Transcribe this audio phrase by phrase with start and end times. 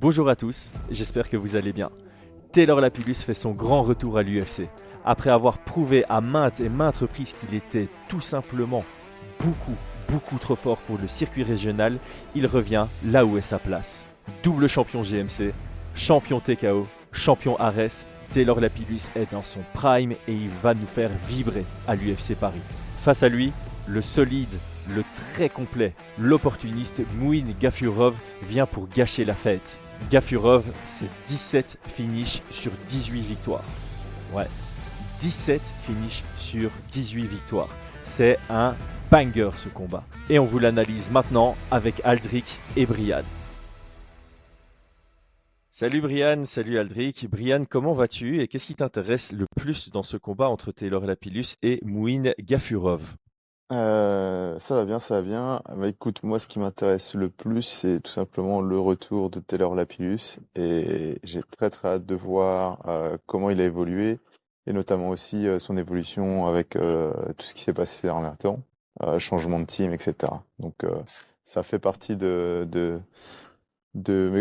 [0.00, 1.88] Bonjour à tous, j'espère que vous allez bien.
[2.50, 4.62] Taylor Lapillus fait son grand retour à l'UFC.
[5.04, 8.84] Après avoir prouvé à maintes et maintes reprises qu'il était tout simplement
[9.38, 9.76] beaucoup,
[10.08, 11.98] beaucoup trop fort pour le circuit régional,
[12.34, 14.04] il revient là où est sa place.
[14.42, 15.52] Double champion GMC,
[15.94, 18.02] champion TKO, champion Ares,
[18.32, 22.60] Taylor Lapillus est dans son prime et il va nous faire vibrer à l'UFC Paris.
[23.04, 23.52] Face à lui,
[23.86, 24.58] le solide,
[24.92, 28.14] le très complet, l'opportuniste Mouin Gafurov
[28.48, 29.78] vient pour gâcher la fête.
[30.10, 33.64] Gafurov, c'est 17 finishes sur 18 victoires.
[34.32, 34.46] Ouais,
[35.20, 37.68] 17 finishes sur 18 victoires.
[38.04, 38.74] C'est un
[39.10, 40.04] banger ce combat.
[40.30, 42.44] Et on vous l'analyse maintenant avec Aldric
[42.76, 43.22] et Brian.
[45.70, 47.26] Salut Brian, salut Aldric.
[47.28, 51.56] Brian, comment vas-tu et qu'est-ce qui t'intéresse le plus dans ce combat entre Taylor Lapillus
[51.62, 53.16] et Mouin Gafurov?
[53.72, 55.62] Euh, ça va bien, ça va bien.
[55.76, 59.74] Bah, écoute, moi, ce qui m'intéresse le plus, c'est tout simplement le retour de Taylor
[59.74, 64.18] Lapillus et j'ai très très hâte de voir euh, comment il a évolué
[64.66, 68.60] et notamment aussi euh, son évolution avec tout ce qui s'est passé ces derniers temps,
[69.18, 70.14] changement de team, etc.
[70.58, 70.84] Donc,
[71.44, 73.00] ça fait partie de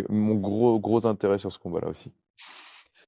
[0.10, 2.12] mon gros gros intérêt sur ce combat-là aussi.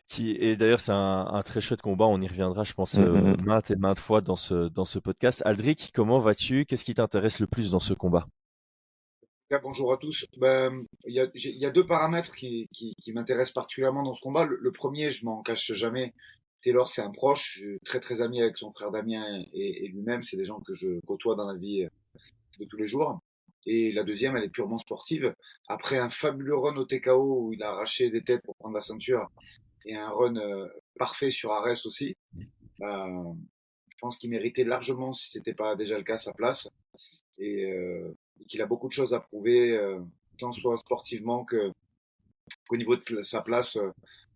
[0.07, 2.05] Qui, et d'ailleurs, c'est un, très chouette combat.
[2.05, 3.45] On y reviendra, je pense, mmh, mmh, euh, mmh.
[3.45, 5.41] maintes et maintes fois dans ce, dans ce podcast.
[5.45, 6.65] Aldric, comment vas-tu?
[6.65, 8.27] Qu'est-ce qui t'intéresse le plus dans ce combat?
[9.63, 10.25] Bonjour à tous.
[10.37, 14.21] Ben, il y, a, y, a, deux paramètres qui, qui, qui m'intéressent particulièrement dans ce
[14.21, 14.45] combat.
[14.45, 16.13] Le, premier, je m'en cache jamais.
[16.61, 20.23] Taylor, c'est un proche, très très ami avec son frère Damien et, et lui-même.
[20.23, 21.87] C'est des gens que je côtoie dans la vie
[22.59, 23.19] de tous les jours.
[23.65, 25.33] Et la deuxième, elle est purement sportive.
[25.67, 28.81] Après un fabuleux run au TKO où il a arraché des têtes pour prendre la
[28.81, 29.29] ceinture,
[29.85, 32.17] et un run euh, parfait sur Ares aussi.
[32.79, 33.07] Bah,
[33.89, 36.67] je pense qu'il méritait largement, si ce n'était pas déjà le cas, sa place.
[37.37, 38.13] Et, euh,
[38.47, 39.99] qu'il a beaucoup de choses à prouver, euh,
[40.37, 41.71] tant soit sportivement que
[42.67, 43.77] qu'au niveau de sa place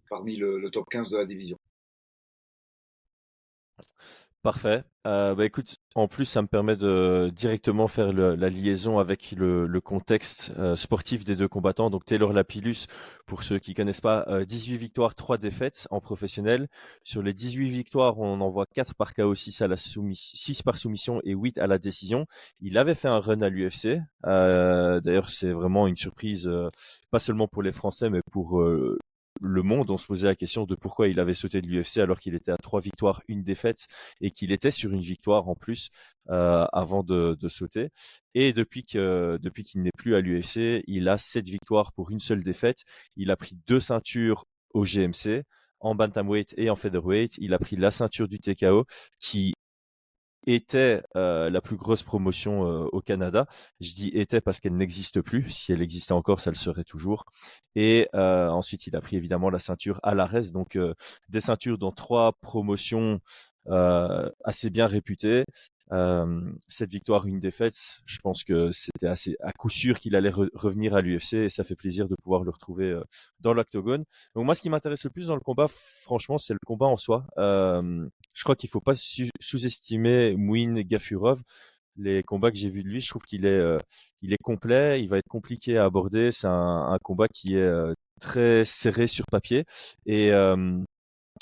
[0.09, 1.59] parmi le, top 15 de la division.
[4.41, 4.83] Parfait.
[5.05, 9.81] Euh, bah écoute, en plus, ça me permet de directement faire la liaison avec le,
[9.81, 11.89] contexte euh, sportif des deux combattants.
[11.89, 12.85] Donc Taylor Lapillus,
[13.25, 16.69] pour ceux qui connaissent pas, 18 euh, victoires, 3 défaites en professionnel.
[17.03, 20.77] Sur les 18 victoires, on en voit 4 par KO, 6, à la 6 par
[20.77, 22.25] soumission et 8 à la décision.
[22.61, 23.99] Il avait fait un run à l'UFC.
[24.23, 26.49] D'ailleurs, c'est vraiment une surprise,
[27.11, 28.63] pas seulement pour les Français, mais pour
[29.41, 32.19] le monde, on se posait la question de pourquoi il avait sauté de l'UFC alors
[32.19, 33.87] qu'il était à trois victoires, une défaite
[34.21, 35.89] et qu'il était sur une victoire en plus
[36.29, 37.89] euh, avant de, sauter.
[38.35, 42.19] Et depuis que depuis qu'il n'est plus à l'UFC, il a sept victoires pour une
[42.19, 42.83] seule défaite.
[43.15, 45.43] Il a pris deux ceintures au GMC
[45.79, 47.35] en bantamweight et en featherweight.
[47.39, 48.85] Il a pris la ceinture du TKO
[49.19, 49.53] qui
[50.45, 53.47] était euh, la plus grosse promotion euh, au Canada.
[53.79, 55.49] Je dis était parce qu'elle n'existe plus.
[55.49, 57.25] Si elle existait encore, ça le serait toujours.
[57.75, 60.15] Et euh, ensuite, il a pris évidemment la ceinture à
[60.51, 60.77] donc
[61.29, 63.19] des ceintures dans trois promotions
[64.43, 65.45] assez bien réputées.
[65.91, 70.29] Euh, cette victoire, une défaite, je pense que c'était assez à coup sûr qu'il allait
[70.29, 73.03] revenir à l'UFC et ça fait plaisir de pouvoir le retrouver euh,
[73.39, 74.05] dans l'octogone.
[74.35, 75.67] Donc moi, ce qui m'intéresse le plus dans le combat,
[76.03, 77.25] franchement, c'est le combat en soi.
[77.37, 81.41] Euh, je crois qu'il faut pas sous-estimer Mouin Gafurov.
[81.97, 83.77] Les combats que j'ai vus de lui, je trouve qu'il est,
[84.21, 86.31] il est complet, il va être compliqué à aborder.
[86.31, 89.65] C'est un, un, combat qui est très serré sur papier
[90.05, 90.31] et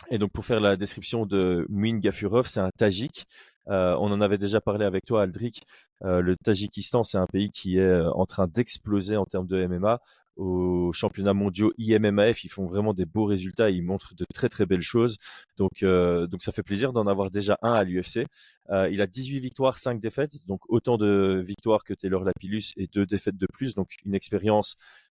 [0.09, 3.25] et donc pour faire la description de Mouin Gafurov, c'est un Tajik
[3.69, 5.63] euh, on en avait déjà parlé avec toi, Aldric.
[6.03, 9.66] Euh, le Tadjikistan, c'est un pays qui est euh, en train d'exploser en termes de
[9.66, 10.00] MMA.
[10.35, 14.67] Aux championnats mondiaux IMMAF, ils font vraiment des beaux résultats, ils montrent de très très
[14.67, 15.17] belles choses.
[15.57, 18.27] Donc, ça fait plaisir d'en avoir déjà un à l'UFC.
[18.69, 23.07] il a 18 victoires, 5 défaites, donc autant de victoires que Taylor Lapillus et deux
[23.07, 24.75] défaites de plus, donc une expérience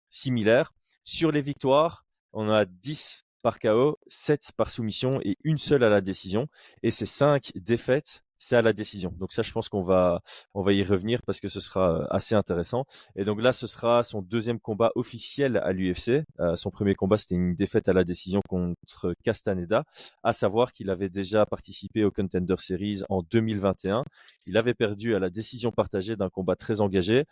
[0.09, 0.73] similaire.
[1.05, 5.91] Sur les victoires, on a 10 par KO, 7 par soumission et une seule à
[5.91, 6.49] la décision.
[6.83, 9.13] Et ces 5 défaites c'est à la décision.
[9.19, 10.23] Donc ça, je pense qu'on va,
[10.55, 12.87] on va y revenir parce que ce sera euh, assez intéressant.
[13.15, 16.25] Et donc là, ce sera son deuxième combat officiel à l'UFC.
[16.41, 19.85] Euh, son premier combat, c'était une défaite à la décision contre Castaneda,
[20.23, 24.05] à savoir qu'il avait déjà participé au Contender Series en 2021.
[24.47, 27.27] Il avait perdu à la décision partagée d'un combat très engagé.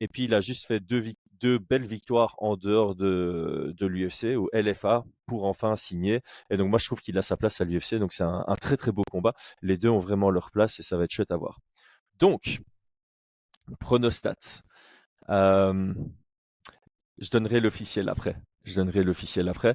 [0.00, 4.48] Et puis, il a juste fait deux, belles victoires en dehors de, de l'UFC ou
[4.52, 6.20] LFA pour enfin signer.
[6.50, 7.96] Et donc, moi, je trouve qu'il a sa place à l'UFC.
[7.96, 9.34] Donc, c'est un, très, très beau combat.
[9.62, 11.60] Les deux ont vraiment leur place et ça va être chouette à voir.
[12.18, 12.60] Donc,
[13.80, 14.62] pronostats.
[15.28, 15.92] Euh,
[17.20, 18.36] je donnerai l'officiel après.
[18.64, 19.74] Je donnerai l'officiel après.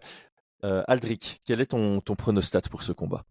[0.63, 3.25] Euh, Aldric, quel est ton, ton pronostat pour ce combat?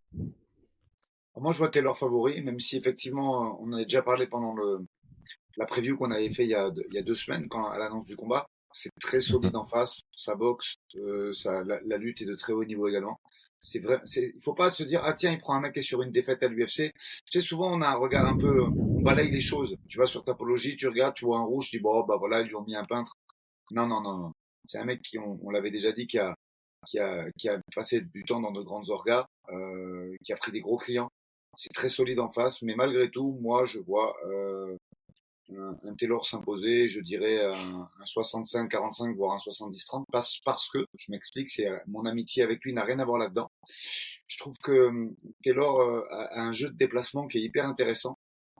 [1.36, 4.86] Moi, je vois Taylor favori, même si effectivement, on en a déjà parlé pendant le,
[5.56, 7.78] la preview qu'on avait fait il y, a, il y, a, deux semaines quand, à
[7.78, 8.46] l'annonce du combat.
[8.72, 9.22] C'est très mhm.
[9.22, 13.20] solide en face, ça boxe, euh, ça, la, lutte est de très haut niveau également.
[13.64, 15.82] C'est vrai, il faut pas se dire ah tiens il prend un mec qui est
[15.82, 16.92] sur une défaite à l'UFC.
[17.30, 19.76] Tu sais souvent on a un regard un peu, on balaye les choses.
[19.88, 22.40] Tu vas sur Tapologie, tu regardes, tu vois un rouge, tu dis bon bah voilà
[22.40, 23.12] ils lui ont mis un peintre.
[23.70, 24.32] Non non non non,
[24.66, 26.34] c'est un mec qui on, on l'avait déjà dit qui a
[26.88, 30.50] qui a qui a passé du temps dans de grandes orgas, euh, qui a pris
[30.52, 31.10] des gros clients.
[31.56, 34.76] C'est très solide en face, mais malgré tout moi je vois euh,
[35.50, 41.48] un, Taylor s'imposer, je dirais un, 65-45, voire un 70-30, parce, parce que, je m'explique,
[41.48, 43.50] c'est euh, mon amitié avec lui n'a rien à voir là-dedans.
[44.26, 48.18] Je trouve que hum, Taylor euh, a un jeu de déplacement qui est hyper intéressant,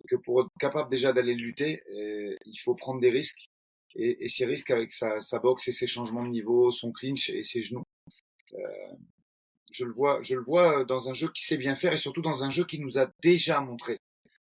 [0.09, 3.49] que pour être capable déjà d'aller lutter, euh, il faut prendre des risques,
[3.95, 7.31] et, et ces risques avec sa, sa, boxe et ses changements de niveau, son clinch
[7.31, 7.85] et ses genoux.
[9.71, 12.23] je le vois, je le vois dans un jeu qui sait bien faire et surtout
[12.23, 13.99] dans un jeu qui nous a déjà montré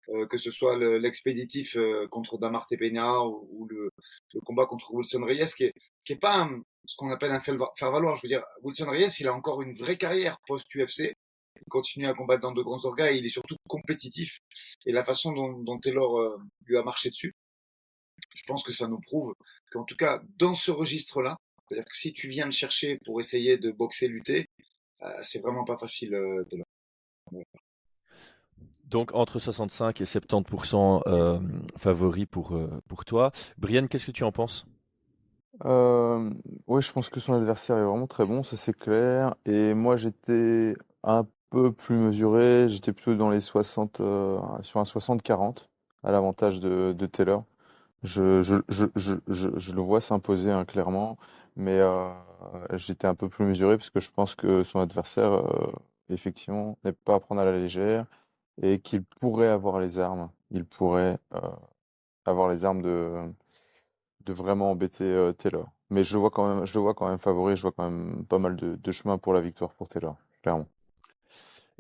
[0.08, 3.90] euh, que ce soit l'expéditif euh, contre Damar Tepena ou, le,
[4.34, 5.72] le, combat contre Wilson Reyes, qui est,
[6.04, 6.48] qui est pas
[6.86, 8.16] ce qu'on appelle un faire-valoir.
[8.16, 11.14] Je veux dire, Wilson Reyes, il a encore une vraie carrière post-UFC.
[11.54, 14.40] Il continue à combattre dans de grands orgas et il est surtout compétitif.
[14.86, 17.32] Et la façon dont, dont Taylor euh, lui a marché dessus,
[18.34, 19.34] je pense que ça nous prouve
[19.70, 21.36] qu'en tout cas, dans ce registre-là,
[21.68, 24.46] c'est-à-dire que si tu viens le chercher pour essayer de boxer, lutter,
[25.22, 26.10] c'est vraiment pas facile,
[26.48, 26.64] Taylor.
[28.92, 31.40] Donc entre 65 et 70% euh,
[31.78, 33.32] favoris pour, euh, pour toi.
[33.56, 34.66] Brian, qu'est-ce que tu en penses?
[35.64, 36.30] Euh,
[36.66, 39.34] Oui, je pense que son adversaire est vraiment très bon, ça c'est clair.
[39.46, 40.74] Et moi j'étais
[41.04, 45.68] un peu plus mesuré, j'étais plutôt dans les 60, euh, sur un 60-40
[46.04, 47.44] à l'avantage de, Taylor.
[48.02, 48.42] Je,
[49.72, 51.16] le vois s'imposer hein, clairement,
[51.56, 51.80] mais
[52.74, 55.40] j'étais un peu plus mesuré parce que je pense que son adversaire,
[56.10, 58.04] effectivement, n'est pas à prendre à la légère
[58.60, 60.30] et qu'il pourrait avoir les armes.
[60.50, 61.40] Il pourrait euh,
[62.26, 63.32] avoir les armes de,
[64.26, 65.68] de vraiment embêter euh, Taylor.
[65.90, 67.56] Mais je le vois quand même, je le vois quand même favori.
[67.56, 70.68] Je vois quand même pas mal de, de chemin pour la victoire pour Taylor, clairement.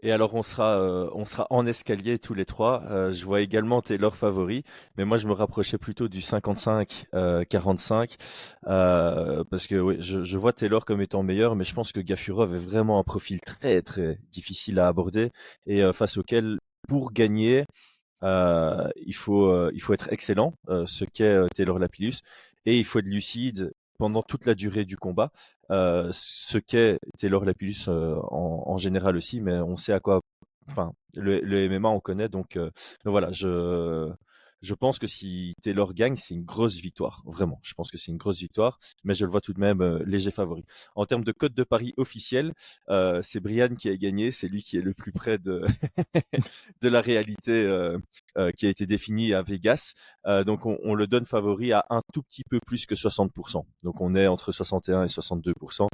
[0.04, 2.82] Et alors on sera, euh, on sera en escalier tous les trois.
[2.90, 4.64] Euh, je vois également Taylor favori,
[4.96, 8.16] mais moi je me rapprochais plutôt du 55-45
[8.66, 12.00] euh, parce que oui, je, je, vois Taylor comme étant meilleur, mais je pense que
[12.00, 15.30] Gafurov est vraiment un profil très très difficile à aborder
[15.66, 16.58] et face auquel
[16.88, 17.64] pour gagner
[18.22, 22.22] il faut il faut être excellent, ce qu'est Taylor Lapillus,
[22.66, 25.30] et il faut être lucide pendant toute la durée du combat.
[25.70, 30.20] Euh, ce qu'est Taylor Lapillus euh, en, en, général aussi, mais on sait à quoi.
[30.68, 32.70] Enfin, le, le MMA on connaît, donc, euh,
[33.04, 34.10] donc voilà, je
[34.62, 37.22] je pense que si Taylor gagne, c'est une grosse victoire.
[37.26, 39.80] Vraiment, je pense que c'est une grosse victoire, mais je le vois tout de même
[39.80, 40.64] euh, léger favori.
[40.94, 42.52] En termes de code de Paris officiel,
[42.88, 44.30] euh, c'est Brian qui a gagné.
[44.30, 45.64] C'est lui qui est le plus près de,
[46.82, 47.98] de la réalité euh,
[48.38, 49.94] euh, qui a été définie à Vegas.
[50.26, 53.64] Euh, donc, on, on, le donne favori à un tout petit peu plus que 60%.
[53.82, 55.88] Donc, on est entre 61 et 62%.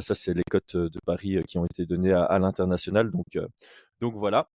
[0.00, 3.10] ça, c'est les cotes de Paris qui ont été données à, à l'international.
[3.10, 3.38] Donc,
[4.00, 4.48] donc voilà.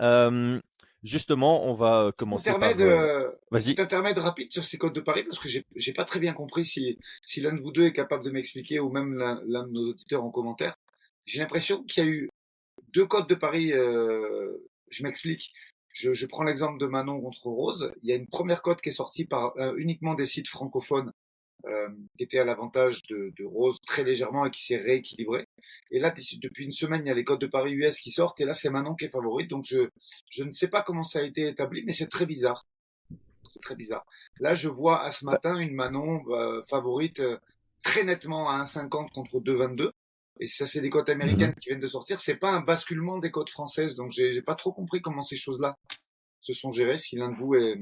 [0.00, 0.60] Euh,
[1.04, 2.72] Justement, on va euh, commencer par...
[2.80, 3.80] Euh, Vas-y.
[3.80, 6.98] intermède rapide sur ces codes de Paris parce que j'ai pas très bien compris si,
[7.24, 10.24] si l'un de vous deux est capable de m'expliquer ou même l'un de nos auditeurs
[10.24, 10.76] en commentaire.
[11.24, 12.30] J'ai l'impression qu'il y a eu
[12.94, 13.72] deux codes de Paris.
[13.72, 14.56] Euh,
[14.90, 15.52] je m'explique.
[15.92, 17.92] Je, je, prends l'exemple de Manon contre Rose.
[18.02, 21.12] Il y a une première cote qui est sortie par euh, uniquement des sites francophones
[21.66, 25.46] euh, qui était à l'avantage de, de, Rose très légèrement et qui s'est rééquilibré.
[25.90, 28.40] Et là, depuis une semaine, il y a les codes de Paris US qui sortent
[28.40, 29.50] et là, c'est Manon qui est favorite.
[29.50, 29.88] Donc, je,
[30.30, 32.64] je ne sais pas comment ça a été établi, mais c'est très bizarre.
[33.48, 34.06] C'est très bizarre.
[34.38, 37.38] Là, je vois à ce matin une Manon euh, favorite euh,
[37.82, 39.90] très nettement à 1,50 contre 2,22.
[40.40, 41.56] Et ça, c'est des cotes américaines mhm.
[41.56, 42.20] qui viennent de sortir.
[42.20, 43.96] C'est pas un basculement des cotes françaises.
[43.96, 45.76] Donc, j'ai pas trop compris comment ces choses-là
[46.40, 46.98] se sont gérées.
[46.98, 47.80] Si l'un de vous est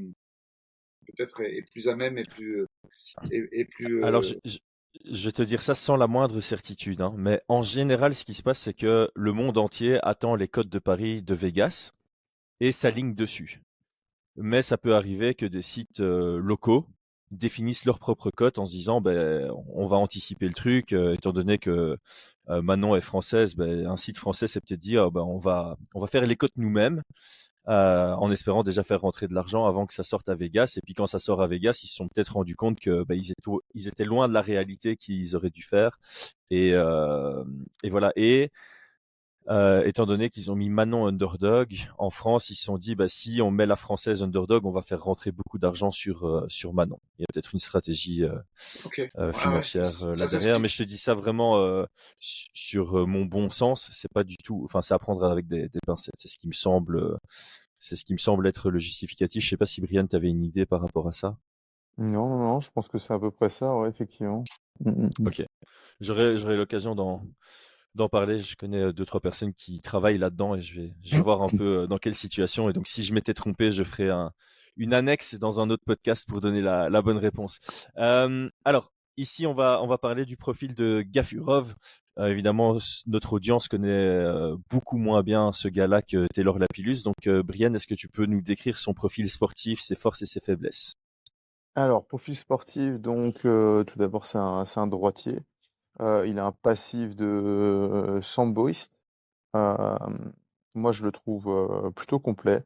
[1.06, 2.66] peut-être est, plus à même et plus
[3.30, 4.04] et, plus.
[4.04, 8.24] Alors, je, vais te dire ça sans la moindre certitude, hein, mais en général, ce
[8.24, 11.92] qui se passe, c'est que le monde entier attend les codes de Paris de Vegas
[12.60, 13.62] et s'aligne dessus.
[14.36, 16.86] Mais ça peut arriver que des sites euh, locaux
[17.30, 21.32] définissent leurs propres cotes en se disant ben on va anticiper le truc euh, étant
[21.32, 21.98] donné que
[22.48, 26.00] euh, Manon est française ben, un site français c'est peut-être dire ben, on va on
[26.00, 27.02] va faire les cotes nous-mêmes
[27.68, 30.74] euh, en espérant déjà faire rentrer de l'argent avant que ça sorte à Vegas.
[30.76, 33.14] Et puis quand ça sort à Vegas, ils se sont peut-être rendus compte que bah,
[33.14, 35.98] ils, étaient, ils étaient loin de la réalité qu'ils auraient dû faire.
[36.50, 37.42] Et, euh,
[37.82, 38.12] et voilà.
[38.16, 38.50] Et
[39.48, 43.06] euh, étant donné qu'ils ont mis Manon underdog en France, ils se sont dit bah
[43.06, 46.74] si on met la française underdog, on va faire rentrer beaucoup d'argent sur euh, sur
[46.74, 46.98] Manon.
[47.18, 48.36] Il y a peut-être une stratégie euh,
[48.84, 49.10] okay.
[49.34, 51.86] financière là derrière, mais je te dis ça vraiment
[52.18, 53.88] sur mon bon sens.
[53.92, 56.14] C'est pas du tout, enfin c'est à prendre avec des, des pincettes.
[56.16, 57.18] C'est ce qui me semble,
[57.78, 59.44] c'est ce qui me semble être le justificatif.
[59.44, 61.36] Je sais pas si Brian, tu avais une idée par rapport à ça.
[61.98, 64.44] Non, non, non, je pense que c'est à peu près ça, ouais, effectivement.
[64.80, 65.26] Mm, mm, mm.
[65.26, 65.42] Ok.
[66.00, 67.22] J'aurai, j'aurai l'occasion d'en,
[67.96, 68.38] d'en parler.
[68.38, 71.42] Je connais euh, deux, trois personnes qui travaillent là-dedans et je vais, je vais voir
[71.42, 72.70] un peu euh, dans quelle situation.
[72.70, 74.32] Et donc, si je m'étais trompé, je ferai un,
[74.76, 77.60] une annexe dans un autre podcast pour donner la, la bonne réponse.
[77.96, 81.74] Euh, alors, ici, on va, on va parler du profil de Gafurov.
[82.18, 87.02] Euh, évidemment, notre audience connaît euh, beaucoup moins bien ce gars-là que Taylor Lapillus.
[87.04, 90.26] Donc, euh, Brian, est-ce que tu peux nous décrire son profil sportif, ses forces et
[90.26, 90.94] ses faiblesses?
[91.74, 95.40] Alors, profil sportif, donc tout d'abord, c'est un, un, droitier.
[96.00, 99.04] Il a un passif de samboïste.
[99.54, 102.64] moi, je le trouve plutôt complet.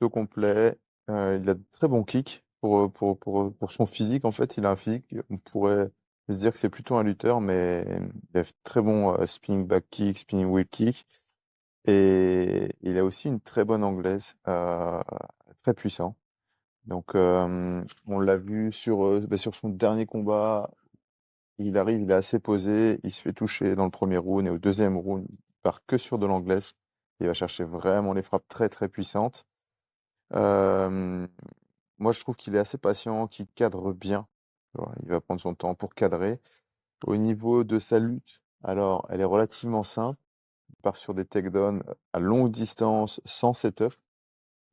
[0.00, 0.78] Complet.
[1.08, 4.24] il a de très bons kicks pour, pour, pour, pour son physique.
[4.24, 5.90] En fait, il a un physique, on pourrait
[6.32, 7.86] se dire que c'est plutôt un lutteur, mais
[8.34, 11.06] il a très bon euh, spinning back kick, spinning wheel kick.
[11.86, 15.02] Et il a aussi une très bonne anglaise, euh,
[15.62, 16.16] très puissant.
[16.86, 20.70] Donc, euh, on l'a vu sur, euh, bah, sur son dernier combat.
[21.62, 24.50] Il arrive, il est assez posé, il se fait toucher dans le premier round et
[24.50, 26.72] au deuxième round, il part que sur de l'anglaise.
[27.20, 29.44] Il va chercher vraiment les frappes très très puissantes.
[30.32, 34.26] Moi, je trouve qu'il est assez patient, qu'il cadre bien.
[35.02, 36.40] Il va prendre son temps pour cadrer.
[37.06, 40.18] Au niveau de sa lutte, alors, elle est relativement simple.
[40.70, 41.82] Il part sur des takedowns
[42.14, 43.92] à longue distance, sans setup.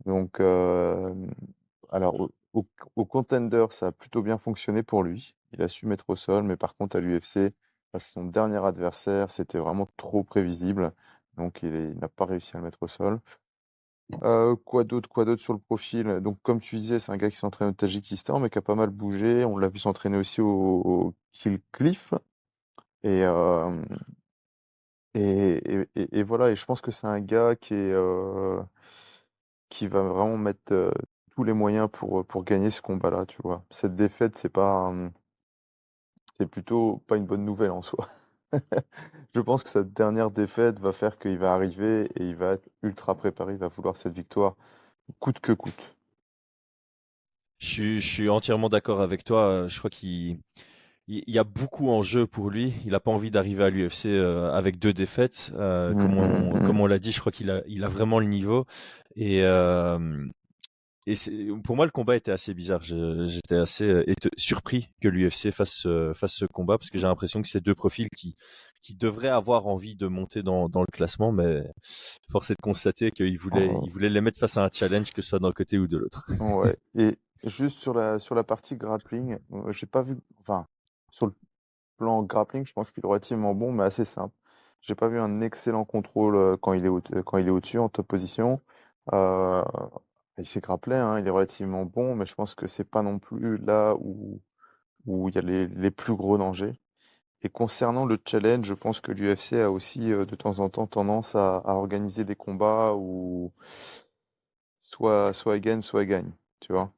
[0.06, 5.36] Donc, alors, au, contender, ça a plutôt bien fonctionné pour lui.
[5.54, 7.54] Il a su mettre au sol, mais par contre, à l'UFC,
[8.00, 10.94] son dernier adversaire, c'était vraiment trop prévisible.
[11.38, 13.20] Donc, il n'a pas réussi à le mettre au sol.
[14.24, 16.20] Euh, quoi d'autre, quoi d'autre sur le profil?
[16.22, 18.76] Donc, comme tu disais, c'est un gars qui s'entraîne au Tadjikistan, mais qui a pas
[18.76, 19.44] mal bougé.
[19.46, 22.14] On l'a vu s'entraîner aussi au, au Kill Cliff.
[23.04, 23.82] Et, euh,
[25.14, 26.50] et, et, voilà.
[26.52, 28.62] Et je pense que c'est un gars qui euh,
[29.82, 30.92] va vraiment mettre
[31.36, 33.26] tous les moyens pour pour gagner ce combat-là.
[33.26, 34.94] Tu vois, cette défaite, c'est pas
[36.38, 38.08] c'est plutôt pas une bonne nouvelle en soi.
[39.36, 42.70] Je pense que cette dernière défaite va faire qu'il va arriver et il va être
[42.84, 44.56] ultra préparé, il va vouloir cette victoire
[45.20, 45.96] coûte que coûte.
[47.60, 49.68] Je suis, entièrement d'accord avec toi.
[49.68, 50.40] Je crois qu'il
[51.08, 52.74] il y a beaucoup en jeu pour lui.
[52.86, 55.52] Il n'a pas envie d'arriver à l'UFC euh, avec deux défaites.
[55.56, 57.84] Euh, mmh, comme on, mmh, mmh, comme on l'a dit, je crois qu'il a, il
[57.84, 58.66] a vraiment le niveau.
[59.16, 60.28] Et, euh,
[61.08, 61.16] et
[61.64, 62.82] pour moi, le combat était assez bizarre.
[62.82, 64.04] J'étais assez euh,
[64.36, 67.76] surpris que l'UFC fasse, euh, fasse ce combat parce que j'ai l'impression que c'est deux
[67.76, 68.36] profils qui,
[68.82, 71.64] qui devraient avoir envie de monter dans, dans le classement, mais
[72.30, 73.84] force est de constater qu'ils voulaient, oh.
[73.86, 75.98] ils voulaient les mettre face à un challenge, que ce soit d'un côté ou de
[75.98, 76.26] l'autre.
[76.42, 76.78] Ouais.
[76.96, 80.66] Et juste sur la, sur la partie grappling, euh, j'ai pas vu, enfin,
[81.12, 81.34] sur le
[81.96, 84.36] plan grappling, je pense qu'il est relativement bon, mais assez simple.
[84.82, 87.88] J'ai pas vu un excellent contrôle quand il est au, quand il est au-dessus en
[87.88, 88.58] top position.
[89.14, 89.64] Euh,
[90.38, 93.20] il s'est grapplé, hein, il est relativement bon, mais je pense que c'est pas non
[93.20, 94.42] plus là où,
[95.06, 96.80] où il y a les, les plus gros dangers.
[97.44, 100.88] Et concernant le challenge, je pense que l'UFC a aussi euh, de temps en temps
[100.88, 103.54] tendance à, à, organiser des combats où
[104.82, 106.92] soit soit il gagne, soit il gagne, tu vois?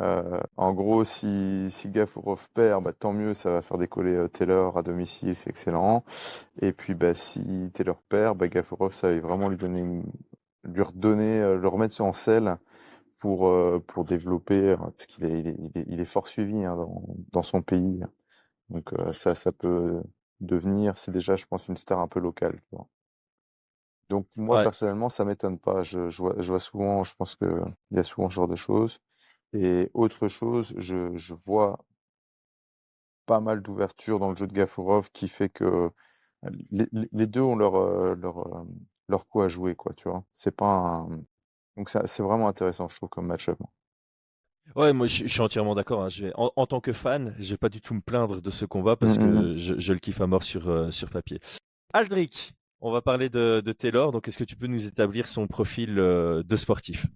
[0.00, 4.28] Euh, en gros, si, si Gafurov perd, bah, tant mieux, ça va faire décoller euh,
[4.28, 6.04] Taylor à domicile, c'est excellent.
[6.62, 10.04] Et puis, bah, si Taylor perd, bah, Gafurov, ça va vraiment lui donner une,
[10.64, 12.58] lui redonner, euh, le remettre en selle
[13.20, 16.76] pour, euh, pour développer, euh, parce qu'il est, il est, il est, fort suivi hein,
[16.76, 17.02] dans,
[17.32, 18.00] dans, son pays.
[18.68, 20.00] Donc ça, ça peut
[20.40, 22.60] devenir, c'est déjà, je pense, une star un peu locale.
[22.68, 22.86] Tu vois.
[24.08, 24.62] Donc moi, ouais.
[24.62, 25.82] personnellement, ça m'étonne pas.
[25.82, 27.48] Je, je, vois, je vois souvent, je pense qu'il
[27.90, 29.00] y a souvent ce genre de choses.
[29.52, 31.84] Et autre chose, je, je vois
[33.26, 35.90] pas mal d'ouverture dans le jeu de Gafurov qui fait que
[36.70, 38.64] les, les deux ont leur, leur,
[39.10, 40.24] leur coup à jouer, quoi, tu vois?
[40.32, 41.08] C'est pas un...
[41.76, 43.58] Donc c'est vraiment intéressant, je trouve, comme match-up.
[44.76, 46.04] Ouais, moi je, suis entièrement d'accord.
[46.04, 46.30] Hein.
[46.34, 48.96] En, en, tant que fan, je vais pas du tout me plaindre de ce combat
[48.96, 49.58] parce mmh, que mmh.
[49.58, 51.40] Je, je, le kiffe à mort sur, euh, sur papier.
[51.92, 54.12] Aldric, on va parler de, de Taylor.
[54.12, 57.06] Donc est-ce que tu peux nous établir son profil euh, de sportif?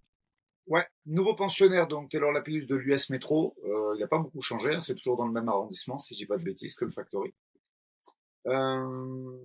[0.66, 3.54] Ouais, nouveau pensionnaire, donc Taylor Lapillus de l'US Metro.
[3.64, 4.80] Euh, il n'a pas beaucoup changé, hein.
[4.80, 7.34] c'est toujours dans le même arrondissement, si je dis pas de bêtises, que le Factory.
[8.46, 9.38] Euh,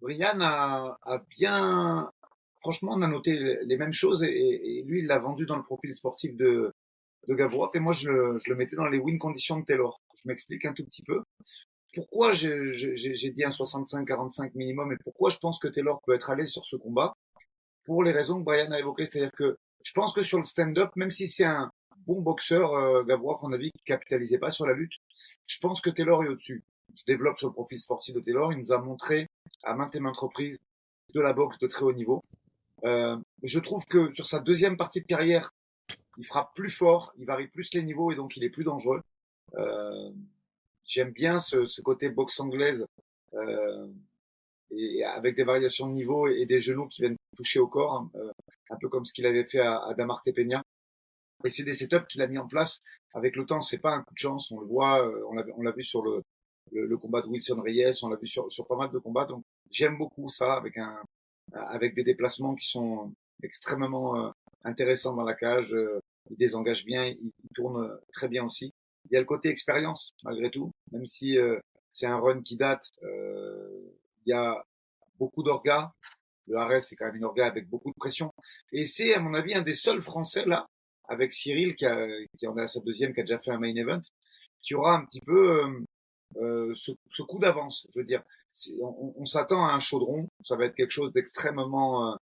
[0.00, 2.10] Brian a, a, bien,
[2.60, 5.62] franchement, on a noté les mêmes choses et, et lui, il l'a vendu dans le
[5.62, 6.72] profil sportif de,
[7.28, 10.00] de Gavrov et moi, je je le mettais dans les win conditions de Taylor.
[10.14, 11.22] Je m'explique un tout petit peu.
[11.92, 16.46] Pourquoi j'ai dit un 65-45 minimum et pourquoi je pense que Taylor peut être allé
[16.46, 17.14] sur ce combat?
[17.84, 20.90] Pour les raisons que Brian a évoquées, c'est-à-dire que je pense que sur le stand-up,
[20.94, 21.70] même si c'est un
[22.06, 24.92] bon boxeur, euh, Gavrov, on a vu, capitalisait pas sur la lutte,
[25.48, 26.62] je pense que Taylor est au-dessus
[26.94, 28.52] je développe sur le profil sportif de Taylor.
[28.52, 29.26] Il nous a montré
[29.62, 30.58] à maintes et maintes reprises
[31.14, 32.22] de la boxe de très haut niveau.
[32.84, 35.52] Euh, je trouve que sur sa deuxième partie de carrière,
[36.18, 39.02] il frappe plus fort, il varie plus les niveaux et donc il est plus dangereux.
[40.86, 42.86] J'aime bien ce, ce, côté boxe anglaise
[44.70, 48.10] et avec des variations de niveau et des genoux qui viennent toucher au corps, hein,
[48.70, 50.62] un peu comme ce qu'il avait fait à, à Damarte Peña.
[51.44, 52.80] Et c'est des setups qu'il a mis en place
[53.14, 53.60] avec le temps.
[53.60, 54.50] C'est pas un coup de chance.
[54.50, 55.10] On le voit,
[55.56, 56.22] on l'a vu sur le,
[56.72, 59.24] le, combat de Wilson Reyes, on l'a vu sur, sur pas mal de combats.
[59.24, 60.98] Donc j'aime beaucoup ça avec un
[61.52, 63.12] avec des déplacements qui sont
[63.42, 64.30] extrêmement euh,
[64.64, 65.74] intéressants dans la cage.
[65.74, 66.00] Euh,
[66.30, 68.72] il désengage bien, il, tourne très bien aussi.
[69.10, 71.58] Il y a le côté expérience malgré tout, même si euh,
[71.92, 72.88] c'est un run qui date.
[73.02, 74.62] il y a
[75.18, 75.92] beaucoup d'orgas.
[76.46, 78.32] Le Ares, c'est quand même une orga avec beaucoup de pression.
[78.72, 80.66] Et c'est, à mon avis, un des seuls Français là,
[81.08, 82.06] avec Cyril, qui, a,
[82.38, 84.00] qui en est à sa deuxième, qui a déjà fait un main event,
[84.60, 85.84] qui aura un petit peu
[86.36, 87.86] euh, ce, ce, coup d'avance.
[87.92, 88.22] Je veux dire,
[88.80, 92.16] on, s'attend à un chaudron, ça va être quelque chose d'extrêmement euh,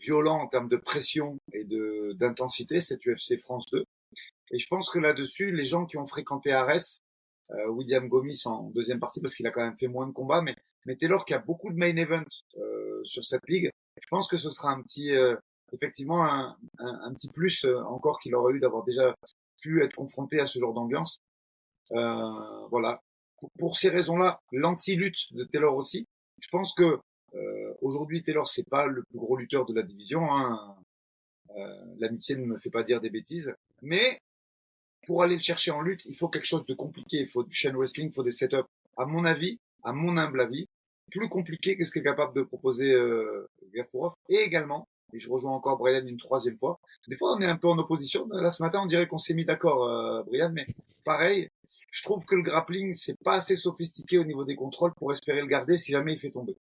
[0.00, 3.84] violent en termes de pression et de d'intensité, cette UFC France 2.
[4.52, 7.00] Et je pense que là-dessus, les gens qui ont fréquenté Ares,
[7.52, 10.42] euh, William Gomis en deuxième partie, parce qu'il a quand même fait moins de combats,
[10.42, 14.28] mais, mais Taylor qui a beaucoup de main events euh, sur cette ligue, je pense
[14.28, 15.36] que ce sera un petit, euh,
[15.72, 19.14] effectivement, un, un, un, petit plus encore qu'il aurait eu d'avoir déjà
[19.60, 21.20] pu être confronté à ce genre d'ambiance.
[21.92, 23.00] Euh, voilà.
[23.58, 26.06] Pour, ces raisons-là, l'anti-lutte de Taylor aussi.
[26.40, 26.98] Je pense que
[27.34, 30.30] euh, aujourd'hui Taylor c'est pas le plus gros lutteur de la division.
[30.30, 30.76] Hein.
[31.56, 34.20] Euh, L'amitié ne me fait pas dire des bêtises, mais
[35.06, 37.18] pour aller le chercher en lutte, il faut quelque chose de compliqué.
[37.20, 38.68] Il faut du chain wrestling, il faut des setups.
[38.96, 40.68] À mon avis, à mon humble avis,
[41.10, 44.14] plus compliqué que ce qu'est capable de proposer euh, Gafurov.
[44.28, 46.78] Et également, et je rejoins encore Brian une troisième fois.
[47.08, 48.26] Des fois, on est un peu en opposition.
[48.30, 50.66] Là, ce matin, on dirait qu'on s'est mis d'accord, euh, Brian, mais
[51.04, 51.48] pareil,
[51.90, 55.40] je trouve que le grappling, c'est pas assez sophistiqué au niveau des contrôles pour espérer
[55.40, 56.56] le garder si jamais il fait tomber.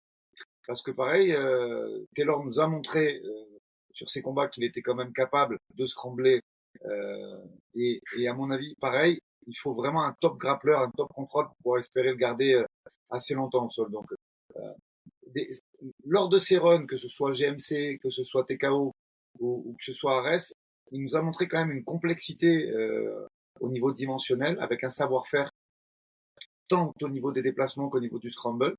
[0.66, 3.44] Parce que pareil, euh, Taylor nous a montré euh,
[3.92, 6.40] sur ses combats qu'il était quand même capable de scrambler.
[6.84, 7.38] Euh,
[7.74, 11.46] et, et, à mon avis, pareil, il faut vraiment un top grappleur, un top contrôle
[11.62, 12.64] pour espérer le garder euh,
[13.10, 13.90] assez longtemps au sol.
[13.90, 14.12] Donc,
[16.04, 18.94] lors de ses runs, que ce soit GMC, que ce soit TKO
[19.40, 20.52] ou, ou que ce soit Ares,
[20.92, 23.26] il nous a montré quand même une complexité euh,
[23.60, 25.50] au niveau dimensionnel, avec un savoir-faire
[26.68, 28.74] tant au niveau des déplacements qu'au niveau du scramble.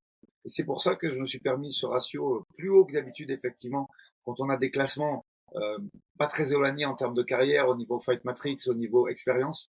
[0.45, 3.29] Et c'est pour ça que je me suis permis ce ratio plus haut que d'habitude,
[3.31, 3.89] effectivement,
[4.23, 5.79] quand on a des classements euh,
[6.17, 9.69] pas très éloignés en termes de carrière, au niveau Fight Matrix, au niveau expérience.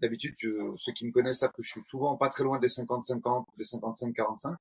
[0.00, 0.34] D'habitude,
[0.76, 3.64] ceux qui me connaissent savent que je suis souvent pas très loin des 50-50, des
[3.64, 4.54] 55-45.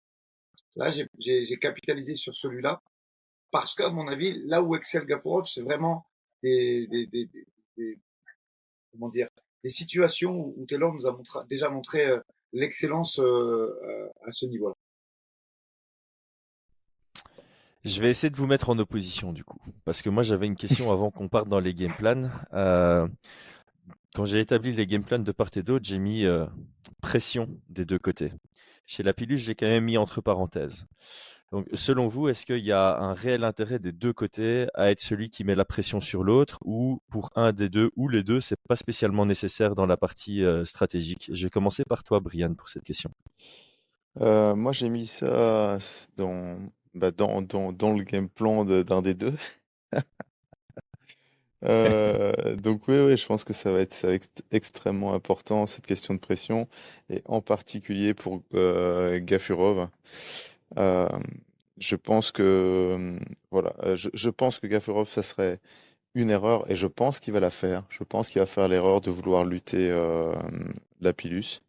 [0.76, 2.82] Là, j'ai capitalisé sur celui-là
[3.52, 6.06] parce qu'à mon avis, là où excelle Gafurov, c'est vraiment
[6.44, 6.88] des,
[8.92, 9.28] comment dire,
[9.64, 12.20] des situations où Taylor nous a déjà montré euh,
[12.54, 13.24] l'excellence euh,
[13.84, 14.76] euh, à ce niveau-là.
[17.84, 20.58] Je vais essayer de vous mettre en opposition du coup, parce que moi j'avais une
[20.58, 22.30] question avant qu'on parte dans les game plans.
[24.14, 26.26] Quand j'ai établi les game plans de part et d'autre, j'ai mis
[27.02, 28.34] pression des deux côtés.
[28.88, 30.86] Chez la pilule, j'ai quand même mis entre parenthèses.
[31.52, 35.02] Donc, selon vous, est-ce qu'il y a un réel intérêt des deux côtés à être
[35.02, 38.40] celui qui met la pression sur l'autre, ou pour un des deux ou les deux,
[38.40, 41.30] c'est pas spécialement nécessaire dans la partie euh, stratégique?
[41.34, 43.12] Je vais commencer par toi, Brian, pour cette question.
[44.22, 45.78] Euh, moi, j'ai mis ça
[46.16, 46.58] dans,
[46.94, 49.36] bah, dans, dans, dans, le game plan d'un des deux.
[51.66, 54.06] euh, donc oui, oui, je pense que ça va, être,
[54.52, 56.68] extrêmement important cette question de pression
[57.10, 59.90] et en particulier pour euh, Gafurov.
[60.78, 61.10] Euh,
[61.78, 63.18] je pense que
[63.52, 65.60] voilà, je, pense que Gafurov, ça serait
[66.16, 67.84] une erreur et je pense qu'il va la faire.
[67.90, 70.34] Je pense qu'il va faire l'erreur de vouloir lutter euh,
[71.02, 71.62] Lapillus.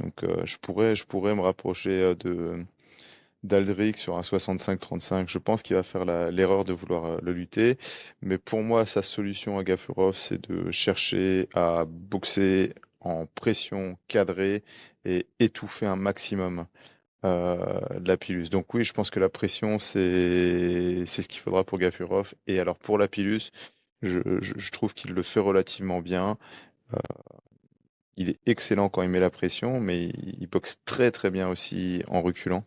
[0.00, 2.64] Donc je pourrais, je pourrais me rapprocher de
[3.44, 5.28] d'Aldric sur un 65-35.
[5.28, 7.78] Je pense qu'il va faire l'erreur de vouloir euh, le lutter.
[8.22, 14.64] Mais pour moi, sa solution à Gafurov, c'est de chercher à boxer en pression cadrée
[15.04, 16.66] et étouffer un maximum
[17.24, 18.48] euh, la pilus.
[18.50, 22.34] Donc oui, je pense que la pression, c'est ce qu'il faudra pour Gafurov.
[22.46, 23.50] Et alors pour la pilus,
[24.02, 26.36] je, je, trouve qu'il le fait relativement bien.
[26.92, 26.98] Euh,
[28.16, 32.02] il est excellent quand il met la pression, mais il boxe très très bien aussi
[32.08, 32.64] en reculant,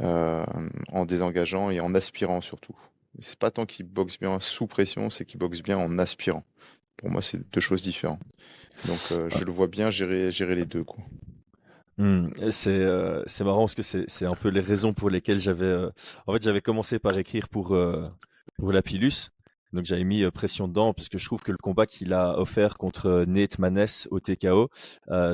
[0.00, 0.44] euh,
[0.92, 2.76] en désengageant et en aspirant surtout.
[3.18, 6.44] C'est pas tant qu'il boxe bien sous pression, c'est qu'il boxe bien en aspirant.
[6.96, 8.20] Pour moi, c'est deux choses différentes.
[8.86, 10.84] Donc, euh, je le vois bien gérer, gérer les deux.
[12.50, 15.74] C'est euh, c'est marrant parce que c'est un peu les raisons pour lesquelles j'avais
[16.26, 17.74] en fait j'avais commencé par écrire pour
[18.58, 19.30] pour la Pilus
[19.72, 22.38] donc j'avais mis euh, pression dedans parce que je trouve que le combat qu'il a
[22.38, 24.70] offert contre Nate Maness au TKO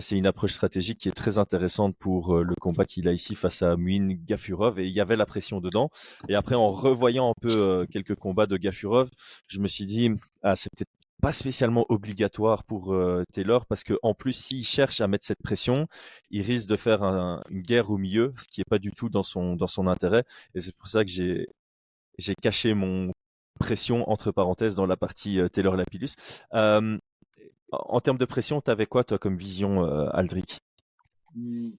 [0.00, 3.62] c'est une approche stratégique qui est très intéressante pour le combat qu'il a ici face
[3.62, 5.90] à Muin Gafurov et il y avait la pression dedans
[6.28, 9.08] et après en revoyant un peu quelques combats de Gafurov
[9.48, 10.10] je me suis dit
[10.42, 10.90] ah c'est peut-être
[11.22, 15.40] pas spécialement obligatoire pour euh, Taylor parce que en plus s'il cherche à mettre cette
[15.40, 15.86] pression,
[16.30, 19.22] il risque de faire une guerre au milieu, ce qui est pas du tout dans
[19.22, 20.24] son dans son intérêt.
[20.54, 21.46] Et c'est pour ça que j'ai
[22.18, 23.12] j'ai caché mon
[23.62, 26.14] pression entre parenthèses dans la partie euh, Taylor Lapillus.
[26.54, 26.98] Euh,
[27.70, 30.58] en termes de pression, tu avais quoi toi comme vision, Aldric
[31.34, 31.70] mmh.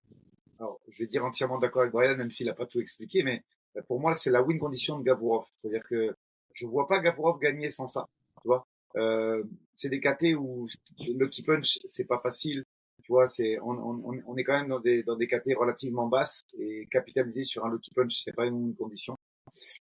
[0.60, 3.44] Alors, je vais dire entièrement d'accord avec Brian, même s'il n'a pas tout expliqué, mais
[3.88, 5.46] pour moi, c'est la win condition de Gavurov.
[5.58, 6.16] C'est-à-dire que
[6.54, 8.08] je vois pas Gavurov gagner sans ça.
[8.42, 8.66] Tu vois,
[8.96, 9.44] euh,
[9.74, 10.68] c'est des KT où
[11.00, 12.64] le key punch c'est pas facile.
[13.04, 13.26] Tu vois,
[13.62, 17.92] on, est quand même dans des dans KT relativement basses et capitaliser sur un lucky
[17.92, 19.18] punch c'est pas une condition.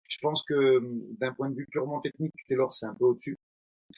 [0.08, 0.80] Je pense que
[1.18, 3.38] d'un point de vue purement technique, Taylor c'est un peu au-dessus.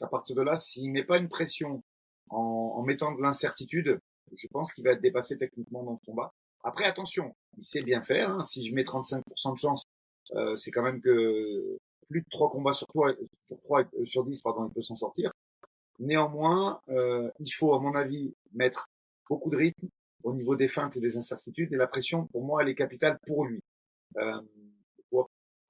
[0.00, 1.82] À partir de là, s'il met pas une pression
[2.30, 3.98] en, en mettant de l'incertitude,
[4.37, 6.32] je pense qu'il va être dépassé techniquement dans le combat.
[6.62, 8.30] Après, attention, il sait bien faire.
[8.30, 8.42] Hein.
[8.42, 9.84] Si je mets 35% de chance,
[10.34, 13.12] euh, c'est quand même que plus de 3 combats sur 3,
[13.44, 15.30] sur, 3, euh, sur 10, pardon, il peut s'en sortir.
[15.98, 18.88] Néanmoins, euh, il faut, à mon avis, mettre
[19.28, 19.88] beaucoup de rythme
[20.22, 21.72] au niveau des feintes et des incertitudes.
[21.72, 23.60] Et la pression, pour moi, elle est capitale pour lui.
[24.16, 24.40] Euh,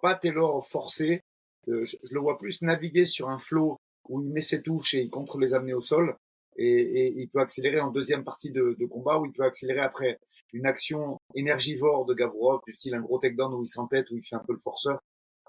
[0.05, 1.23] pas Taylor forcer.
[1.69, 3.79] Euh, je, le vois plus naviguer sur un flot
[4.11, 6.15] où il met ses touches et il contre les amener au sol
[6.57, 10.19] et, il peut accélérer en deuxième partie de, combat où il peut accélérer après
[10.53, 14.23] une action énergivore de Gavrov du style un gros takedown où il s'entête, où il
[14.23, 15.01] fait un peu le forceur.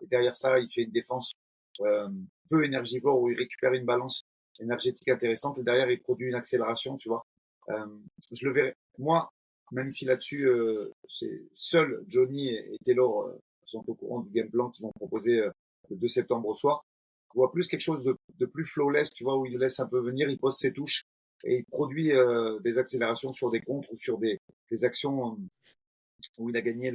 [0.02, 1.34] Et derrière ça, il fait une défense
[1.82, 2.08] euh,
[2.50, 4.24] peu énergivore où il récupère une balance
[4.62, 7.26] énergétique intéressante et derrière il produit une accélération, tu vois.
[7.72, 7.86] Euh,
[8.32, 8.74] je le verrai.
[9.00, 9.30] Moi,
[9.74, 10.50] même si là-dessus,
[11.10, 13.36] c'est seul Johnny et Taylor
[13.66, 15.52] sont au courant du game plan qu'ils vont proposer euh,
[15.90, 16.84] le 2 septembre au soir,
[17.36, 20.30] vois plus quelque chose de, plus flawless, tu vois, où il laisse un peu venir,
[20.30, 21.04] il pose ses touches
[21.44, 24.40] et il produit euh, des accélérations sur des contres ou sur des,
[24.84, 25.36] actions euh,
[26.40, 26.92] où il a gagné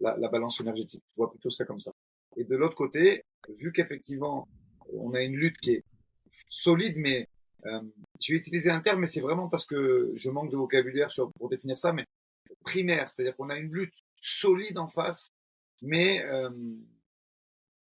[0.00, 1.02] la, la, balance énergétique.
[1.10, 1.92] Je vois plutôt ça comme ça.
[2.36, 4.48] Et de l'autre côté, vu qu'effectivement,
[4.92, 5.84] on a une lutte qui est
[6.48, 7.28] solide, mais
[7.66, 7.80] euh,
[8.20, 11.48] je vais utiliser un terme, mais c'est vraiment parce que je manque de vocabulaire pour
[11.48, 12.04] définir ça, mais
[12.64, 15.28] primaire, c'est-à-dire qu'on a une lutte solide en face,
[15.82, 16.50] mais euh,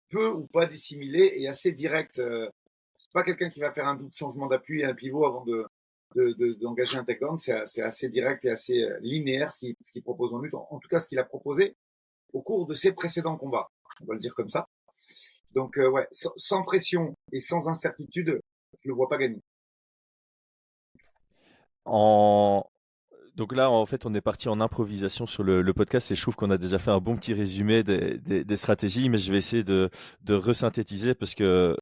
[0.10, 2.22] peu ou pas dissimulé et assez direct.
[2.96, 5.68] C'est pas quelqu'un qui va faire un double changement d'appui et un pivot avant de
[6.62, 7.38] d'engager de, un takedown.
[7.38, 10.54] C'est assez direct et assez linéaire ce qu'il ce propose en lutte.
[10.54, 11.76] En, tout cas, ce qu'il a proposé
[12.34, 13.70] au cours de ses précédents combats.
[14.02, 14.68] On va le dire comme ça.
[15.54, 18.40] Donc, euh, ouais, sans, sans, pression et sans incertitude,
[18.82, 19.40] je le vois pas gagner.
[21.86, 22.66] En,
[23.36, 26.36] donc là, en fait, on est parti en improvisation sur le, podcast et je trouve
[26.36, 29.90] qu'on a déjà fait un bon petit résumé des, stratégies, mais je vais essayer de,
[30.24, 31.76] de resynthétiser parce que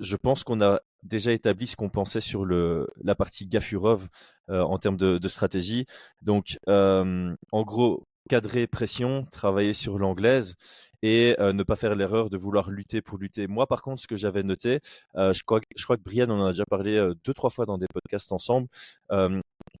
[0.00, 4.08] je pense qu'on a déjà établi ce qu'on pensait sur la partie Gafurov
[4.50, 5.86] euh, en termes de, stratégie.
[6.22, 10.54] Donc, euh, en gros, cadrer pression, travailler sur l'anglaise
[11.02, 13.46] et euh, ne pas faire l'erreur de vouloir lutter pour lutter.
[13.46, 14.80] Moi, par contre, ce que j'avais noté,
[15.14, 18.68] je, crois, que Brian en a déjà parlé deux, trois fois dans des podcasts ensemble,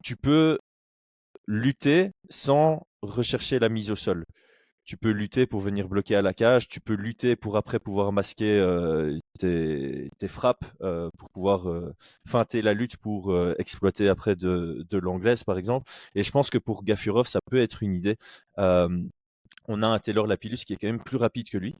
[0.02, 0.58] tu peux
[1.46, 4.24] lutter sans rechercher la mise au sol.
[4.84, 8.12] Tu peux lutter pour venir bloquer à la cage, tu peux lutter pour après pouvoir
[8.12, 11.94] masquer euh, tes, frappes, euh, pour pouvoir euh,
[12.26, 15.90] feinter la lutte pour exploiter après de, l'anglaise par exemple.
[16.14, 18.16] Et je pense que pour Gafurov, ça peut être une idée.
[18.56, 21.76] On a un Taylor Lapillus qui est quand même plus rapide que lui,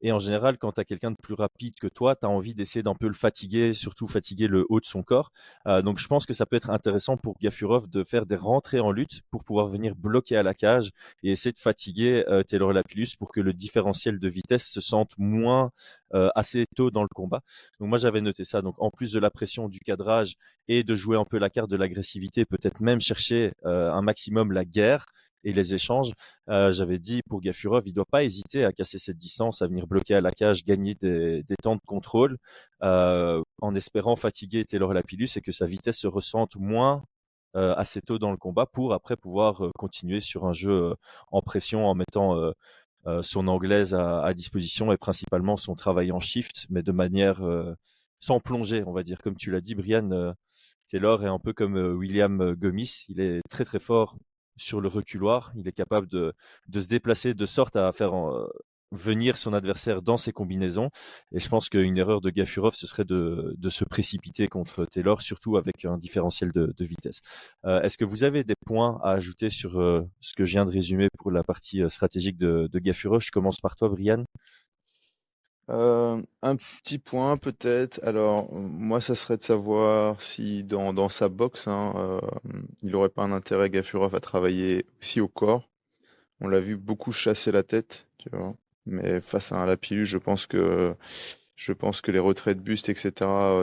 [0.00, 2.54] et en général, quand tu as quelqu'un de plus rapide que toi, tu as envie
[2.54, 5.32] d'essayer d'un peu le fatiguer, surtout fatiguer le haut de son corps.
[5.66, 8.80] Euh, donc je pense que ça peut être intéressant pour Gafurov de faire des rentrées
[8.80, 10.90] en lutte pour pouvoir venir bloquer à la cage
[11.22, 15.12] et essayer de fatiguer euh, Taylor Lapillus pour que le différentiel de vitesse se sente
[15.18, 15.70] moins
[16.14, 17.40] euh, assez tôt dans le combat.
[17.80, 18.62] Donc moi j'avais noté ça.
[18.62, 20.34] Donc en plus de la pression du cadrage
[20.68, 24.52] et de jouer un peu la carte de l'agressivité, peut-être même chercher euh, un maximum
[24.52, 25.06] la guerre
[25.46, 26.12] et les échanges.
[26.50, 29.86] Euh, J'avais dit pour Gafurov, il doit pas hésiter à casser cette distance, à venir
[29.86, 32.36] bloquer à la cage, gagner des, temps de contrôle,
[32.82, 37.04] euh, en espérant fatiguer Taylor Lapillus et que sa vitesse se ressente moins
[37.54, 40.94] euh, assez tôt dans le combat pour après pouvoir euh, continuer sur un jeu
[41.30, 42.36] en pression en mettant
[43.22, 47.40] son anglaise à, à, disposition et principalement son travail en shift, mais de manière
[48.18, 49.18] sans plonger, on va dire.
[49.22, 50.34] Comme tu l'as dit, Brian,
[50.88, 54.16] Taylor est un peu comme William Gomis, il est très très fort
[54.56, 55.52] sur le reculoir.
[55.56, 56.32] Il est capable de,
[56.68, 58.46] de se déplacer de sorte à faire en,
[58.92, 60.90] venir son adversaire dans ses combinaisons.
[61.32, 65.20] Et je pense qu'une erreur de Gafurov, ce serait de, de, se précipiter contre Taylor,
[65.20, 67.20] surtout avec un différentiel de, de vitesse.
[67.64, 70.64] Euh, Est-ce que vous avez des points à ajouter sur euh, ce que je viens
[70.64, 73.20] de résumer pour la partie euh, stratégique de, de Gafurov?
[73.20, 74.24] Je commence par toi, Brian.
[75.68, 78.00] Euh, un petit point peut-être.
[78.04, 82.20] Alors moi, ça serait de savoir si dans, dans sa boxe, hein, euh,
[82.82, 85.68] il n'aurait pas un intérêt Gafurov à travailler aussi au corps.
[86.40, 88.54] On l'a vu beaucoup chasser la tête, tu vois.
[88.86, 90.94] Mais face à un Lapillus, je pense que
[91.56, 93.12] Je pense que les retraits de buste, etc.,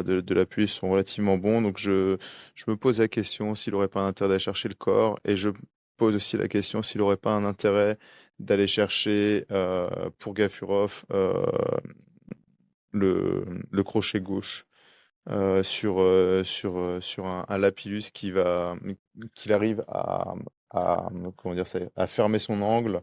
[0.04, 1.62] de, de la puce sont relativement bons.
[1.62, 2.18] Donc, je,
[2.56, 5.20] je me pose la question s'il n'aurait pas un intérêt d'aller chercher le corps.
[5.26, 5.50] Et je
[5.98, 7.98] pose aussi la question s'il n'aurait pas un intérêt
[8.40, 11.46] d'aller chercher euh, pour Gafurov euh,
[12.92, 14.66] le, le crochet gauche.
[15.30, 16.06] Euh, sur,
[16.44, 18.76] sur, sur un, Lapillus qui va
[19.36, 20.36] qu'il arrive à,
[21.38, 23.02] comment dire ça, à fermer son angle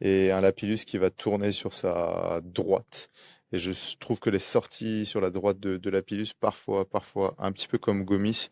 [0.00, 3.08] et un Lapillus qui va tourner sur sa droite.
[3.52, 7.52] Et je trouve que les sorties sur la droite de, de Lapillus, parfois, parfois, un
[7.52, 8.48] petit peu comme Gomis,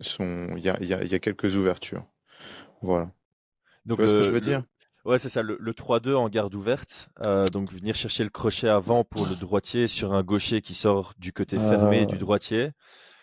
[0.00, 2.04] il y a, y, a, y a quelques ouvertures.
[2.82, 3.10] Voilà.
[3.84, 4.62] Donc, tu vois ce que je veux dire?
[5.04, 7.08] Ouais, c'est ça, le, le 3-2 en garde ouverte.
[7.24, 11.14] Euh, donc venir chercher le crochet avant pour le droitier sur un gaucher qui sort
[11.16, 12.06] du côté fermé euh...
[12.06, 12.70] du droitier.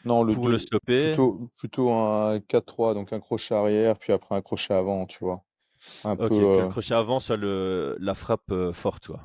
[0.05, 1.07] Non, le pour le stopper.
[1.07, 5.43] Plutôt, plutôt un 4-3, donc un crochet arrière, puis après un crochet avant, tu vois.
[6.05, 6.61] Un peu, que euh...
[6.63, 9.19] le crochet avant soit le, la frappe euh, forte, toi.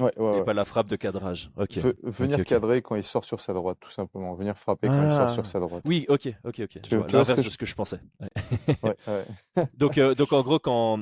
[0.00, 0.44] Ouais, ouais, et ouais.
[0.44, 1.50] pas la frappe de cadrage.
[1.56, 1.76] Ok.
[1.76, 2.44] V venir okay, okay.
[2.44, 4.34] cadrer quand il sort sur sa droite, tout simplement.
[4.34, 4.96] Venir frapper ah.
[4.96, 5.82] quand il sort sur sa droite.
[5.86, 6.82] Oui, ok, ok, ok.
[6.82, 7.50] Tu, vois, tu vois ce que de je...
[7.50, 8.00] ce que je pensais.
[9.74, 11.00] Donc, euh, donc en gros, quand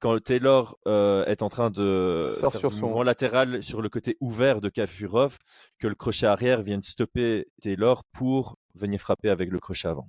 [0.00, 3.88] quand Taylor euh, est en train de Sort faire sur son mouvement latéral sur le
[3.90, 5.36] côté ouvert de Kafurov,
[5.78, 10.08] que le crochet arrière vienne stopper Taylor pour venir frapper avec le crochet avant.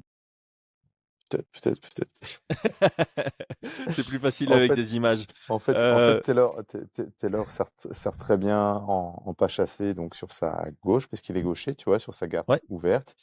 [1.32, 3.32] Peut-être, peut-être, peut-être.
[3.92, 5.26] c'est plus facile en avec fait, des images.
[5.50, 5.94] En fait, euh...
[5.94, 6.62] en fait Taylor,
[7.18, 11.38] Taylor sert, sert, très bien en, en, pas chassé, donc sur sa gauche, parce qu'il
[11.38, 12.62] est gaucher, tu vois, sur sa garde ouais.
[12.70, 13.16] ouverte.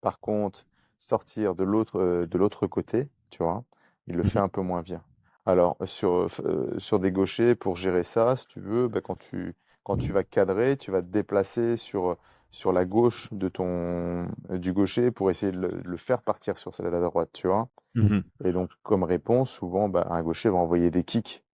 [0.00, 0.64] Par contre,
[0.98, 3.64] sortir de l'autre euh, de l'autre côté, tu vois,
[4.06, 5.02] il le fait un peu moins bien.
[5.46, 9.54] Alors, sur, euh, sur des gauchers, pour gérer ça, si tu veux, bah, quand, tu,
[9.82, 12.16] quand tu vas cadrer, tu vas te déplacer sur,
[12.54, 16.56] sur la gauche de ton, du gaucher pour essayer de le, de le faire partir
[16.56, 17.68] sur celle de la droite, tu vois.
[17.96, 21.44] Mmh et donc, comme réponse, souvent, bah, un gaucher va envoyer des kicks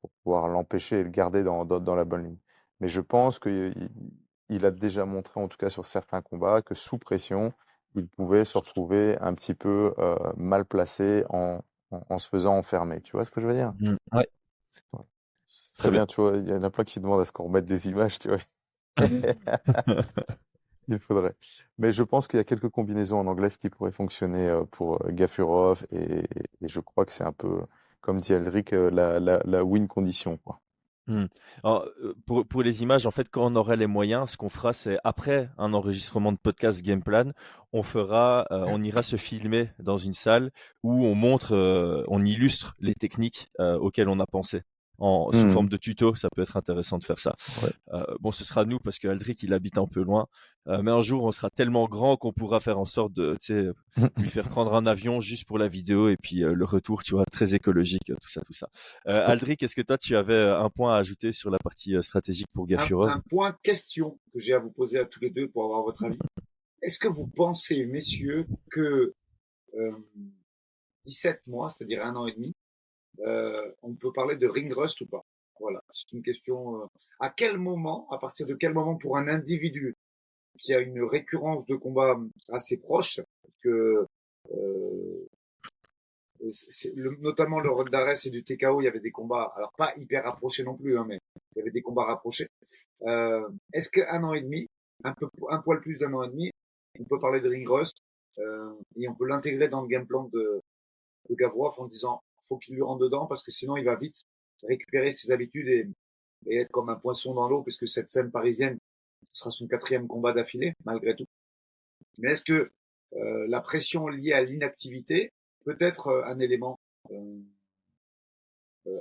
[0.00, 2.38] pour pouvoir l'empêcher et le garder dans, dans, dans, la bonne ligne.
[2.80, 3.90] Mais je pense qu'il
[4.48, 7.52] il a déjà montré, en tout cas sur certains combats, que sous pression,
[7.94, 12.56] il pouvait se retrouver un petit peu euh, mal placé en, en, en, se faisant
[12.56, 13.00] enfermer.
[13.00, 13.72] Tu vois ce que je veux dire?
[13.78, 14.28] Mmh, Ouais.
[15.78, 16.36] très bien, bien, tu vois.
[16.36, 18.38] Il y en a plein qui demandent à ce qu'on remette des images, tu vois.
[20.88, 21.34] il faudrait.
[21.78, 24.98] Mais je pense qu'il y a quelques combinaisons en anglais qui pourraient fonctionner euh, pour
[25.10, 26.24] Gafurov et,
[26.62, 27.62] je crois que c'est un peu,
[28.00, 28.90] comme dit Eldrick, euh,
[29.44, 30.60] la, win condition, quoi.
[31.64, 31.88] Alors,
[32.26, 35.48] pour, les images, en fait, quand on aura les moyens, ce qu'on fera, c'est après
[35.58, 37.32] un enregistrement de podcast Game Plan,
[37.72, 40.50] on fera, euh, on ira se filmer dans une salle
[40.82, 44.62] où on montre, euh, on illustre les techniques euh, auxquelles on a pensé
[44.98, 45.50] en, sous mmh.
[45.50, 47.34] forme de tuto, ça peut être intéressant de faire ça.
[47.62, 47.70] Ouais.
[47.92, 50.26] Euh, bon, ce sera nous parce que Aldric il habite un peu loin,
[50.66, 53.54] euh, mais un jour on sera tellement grand qu'on pourra faire en sorte de, tu
[53.54, 53.66] sais,
[54.18, 57.14] lui faire prendre un avion juste pour la vidéo et puis euh, le retour, tu
[57.14, 58.68] vois, très écologique, tout ça, tout ça.
[59.06, 62.48] Euh, Aldric, est-ce que toi tu avais un point à ajouter sur la partie stratégique
[62.52, 65.48] pour Gafurov un, un point question que j'ai à vous poser à tous les deux
[65.48, 66.18] pour avoir votre avis.
[66.82, 69.14] Est-ce que vous pensez, messieurs, que
[71.04, 72.54] 17 mois, c'est-à-dire un an et demi,
[73.20, 75.24] euh, on peut parler de ring rust ou pas?
[75.60, 76.82] Voilà, c'est une question.
[76.82, 76.86] Euh,
[77.20, 79.96] à quel moment, à partir de quel moment pour un individu
[80.58, 82.18] qui a une récurrence de combat
[82.50, 83.20] assez proche,
[83.62, 84.06] que
[84.52, 85.26] euh,
[87.20, 90.24] notamment le Rock d'Arès et du TKO, il y avait des combats, alors pas hyper
[90.24, 91.18] rapprochés non plus, hein, mais
[91.54, 92.48] il y avait des combats rapprochés.
[93.72, 94.66] Est-ce qu'un an et demi,
[95.02, 95.28] un peu,
[95.64, 96.50] poil plus d'un an et demi,
[97.00, 97.98] on peut parler de ring rust
[98.96, 100.60] et on peut l'intégrer dans le game plan de,
[101.28, 104.24] de Gavrov en disant faut qu'il lui rentre dedans parce que sinon il va vite
[104.64, 105.88] récupérer ses habitudes et,
[106.50, 108.78] être comme un poisson dans l'eau puisque cette scène parisienne
[109.32, 111.26] sera son quatrième combat d'affilée malgré tout.
[112.18, 112.70] Mais est-ce que
[113.14, 115.32] euh, la pression liée à l'inactivité
[115.64, 116.78] peut être euh, un élément
[117.10, 117.40] euh,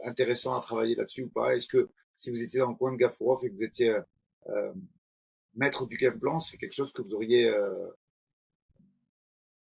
[0.04, 1.56] intéressant à travailler là-dessus ou pas?
[1.56, 3.96] Est-ce que si vous étiez dans le coin de Gafourov et que vous étiez
[5.54, 7.54] maître du game plan, c'est quelque chose que vous auriez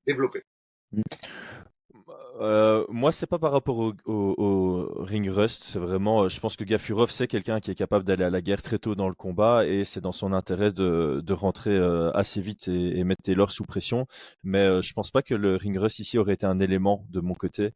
[0.04, 0.42] développé?
[0.90, 1.02] Mmh.
[2.40, 5.64] Euh, moi, c'est pas par rapport au, au, ring rust.
[5.64, 8.40] C'est vraiment, euh, je pense que Gafurov, c'est quelqu'un qui est capable d'aller à la
[8.40, 12.40] guerre très tôt dans le combat et c'est dans son intérêt de, rentrer euh, assez
[12.40, 14.06] vite et, et, mettre Taylor sous pression.
[14.42, 17.20] Mais euh, je pense pas que le ring rust ici aurait été un élément de
[17.20, 17.70] mon côté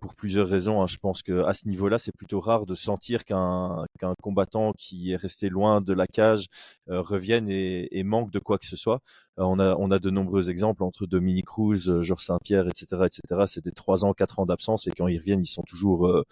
[0.00, 0.80] pour plusieurs raisons.
[0.80, 0.86] Hein.
[0.86, 5.12] Je pense que à ce niveau-là, c'est plutôt rare de sentir qu'un qu'un combattant qui
[5.12, 6.46] est resté loin de la cage
[6.86, 9.00] revienne et, manque de quoi que ce soit.
[9.36, 13.42] On a on a de nombreux exemples entre Dominique Cruz, Georges Saint-Pierre, etc., etc.
[13.46, 16.24] C'est des trois ans, quatre ans d'absence et quand ils reviennent, ils sont toujours euh,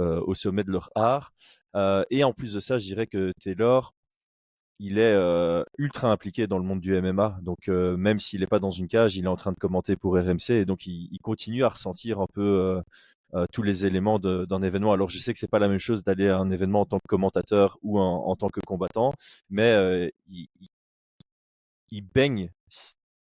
[0.00, 1.32] euh, au sommet de leur art.
[1.76, 3.94] Euh, et en plus de ça, je dirais que Taylor,
[4.78, 7.38] il est euh, ultra impliqué dans le monde du MMA.
[7.42, 9.96] Donc euh, même s'il n'est pas dans une cage, il est en train de commenter
[9.96, 12.82] pour RMC et donc il, il continue à ressentir un peu
[13.52, 14.92] tous les éléments d'un événement.
[14.92, 16.98] Alors je sais que c'est pas la même chose d'aller à un événement en tant
[16.98, 19.14] que commentateur ou en, tant que combattant,
[19.50, 20.48] mais il,
[21.90, 22.50] il, baigne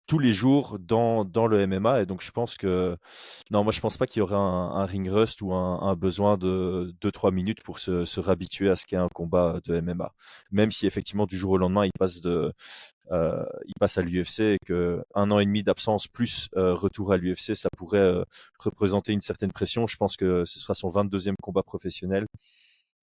[0.06, 2.02] tous les jours dans, dans le MMA.
[2.02, 2.96] Et donc, je pense que.
[3.50, 6.94] Non, moi, je pense pas qu'il y aurait un, ring rust ou un, besoin de
[7.00, 10.12] 2-3 minutes pour se, se réhabituer à ce qu'est un combat de MMA.
[10.50, 12.52] Même si, effectivement, du jour au lendemain, il passe, de,
[13.12, 17.12] euh, il passe à l'UFC et que un an et demi d'absence plus euh, retour
[17.12, 18.24] à l'UFC, ça pourrait euh,
[18.58, 19.86] représenter une certaine pression.
[19.86, 22.26] Je pense que ce sera son 22e combat professionnel.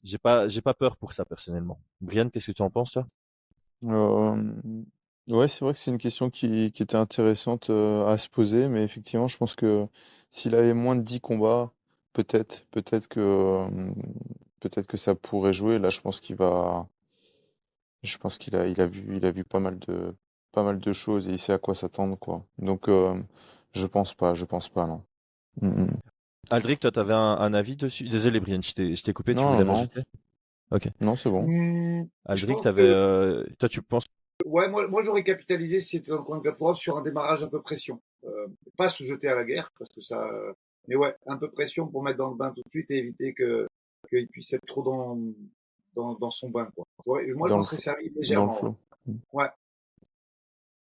[0.04, 1.80] J'ai pas, j'ai pas peur pour ça personnellement.
[2.02, 3.08] Brian, qu'est-ce que tu en penses, toi?
[5.28, 8.68] Ouais, c'est vrai que c'est une question qui, qui était intéressante euh, à se poser,
[8.68, 9.88] mais effectivement, je pense que
[10.32, 11.72] s'il avait moins de 10 combats,
[12.12, 13.92] peut-être, peut-être que, euh,
[14.60, 15.80] peut-être que ça pourrait jouer.
[15.80, 16.88] Là, je pense qu'il va,
[18.04, 20.14] je pense qu'il a, il a vu, il a vu pas mal de,
[20.52, 22.46] pas mal de choses et il sait à quoi s'attendre, quoi.
[22.60, 23.18] Donc, euh,
[23.74, 25.04] je pense pas, je pense pas, non.
[25.62, 25.98] Mm, mm.
[26.52, 28.10] Aldric, toi, tu avais un, avis dessus?
[28.10, 29.88] Désolé, Brian, je t'ai, coupé, tu voulais non.
[30.72, 30.90] Ok.
[31.00, 31.48] Non, c'est bon.
[31.48, 34.06] Mmh, Aldric, toi, tu penses
[34.46, 37.50] Ouais, moi, moi j'aurais capitalisé si c'était dans le coin de sur un démarrage un
[37.50, 38.02] peu pression.
[38.26, 40.30] Euh, pas se jeter à la guerre, parce que ça.
[40.88, 43.34] Mais ouais, un peu pression pour mettre dans le bain tout de suite et éviter
[43.34, 43.68] que
[44.10, 45.18] qu'il puisse être trop dans,
[45.96, 46.70] dans, dans son bain.
[46.76, 47.22] Quoi.
[47.36, 48.78] moi, j'en serais servi légèrement.
[49.32, 49.48] Ouais.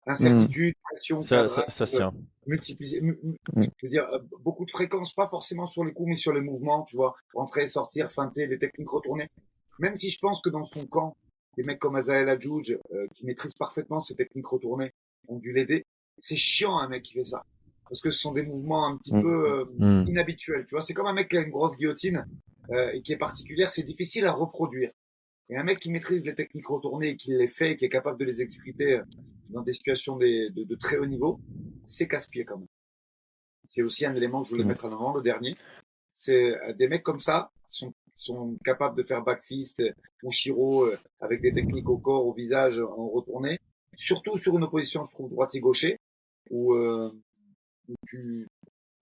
[0.08, 2.12] Incertitude, pression, ça, ça, ça, ça euh,
[2.48, 3.16] multiplier, mm.
[3.56, 6.42] je veux dire, euh, beaucoup de fréquences, pas forcément sur les coups, mais sur les
[6.42, 9.30] mouvements, tu vois, rentrer, sortir, feinter, les techniques retournées.
[9.78, 11.16] Même si je pense que dans son camp,
[11.58, 14.94] des mecs comme Azael Adjouj, euh, qui maîtrisent parfaitement ces techniques retournées,
[15.28, 15.86] ont dû l'aider.
[16.20, 17.46] C'est chiant un mec qui fait ça.
[17.90, 19.22] Parce que ce sont des mouvements un petit mm.
[19.22, 20.08] peu euh, mm.
[20.08, 20.66] inhabituels.
[20.66, 22.26] Tu vois, c'est comme un mec qui a une grosse guillotine
[22.70, 24.92] euh, et qui est particulière, c'est difficile à reproduire.
[25.50, 27.90] Et un mec qui maîtrise les techniques retournées et qui les fait, et qui est
[27.90, 29.04] capable de les exécuter euh,
[29.50, 31.42] dans des situations de, de, très haut niveau,
[31.86, 32.68] c'est casse-pied quand même.
[33.66, 34.70] C'est aussi un élément que je voulais mm.
[34.70, 35.56] mettre en avant, le dernier.
[36.10, 39.82] C'est euh, des mecs comme ça, qui sont sont capables de faire backfist
[40.24, 43.60] ou shiro euh, avec des techniques au corps, au visage en retourné.
[43.96, 46.00] Surtout sur une opposition, je trouve, droite et gaucher,
[46.50, 47.12] où, euh,
[48.08, 48.48] tu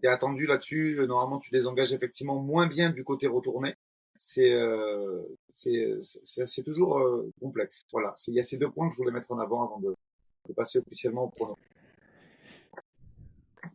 [0.03, 0.99] es attendu là-dessus.
[1.07, 3.75] Normalement, tu désengages effectivement moins bien du côté retourné.
[4.17, 5.23] C'est euh,
[6.65, 7.83] toujours euh, complexe.
[7.93, 9.95] Voilà, il y a ces deux points que je voulais mettre en avant avant de,
[10.47, 11.55] de passer officiellement au pronom.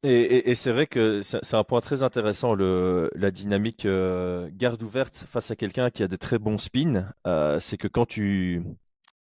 [0.02, 5.24] Et, c'est vrai que c'est un point très intéressant, le, la dynamique euh, garde ouverte
[5.30, 7.12] face à quelqu'un qui a des très bons spins.
[7.26, 8.62] Euh, c'est que quand tu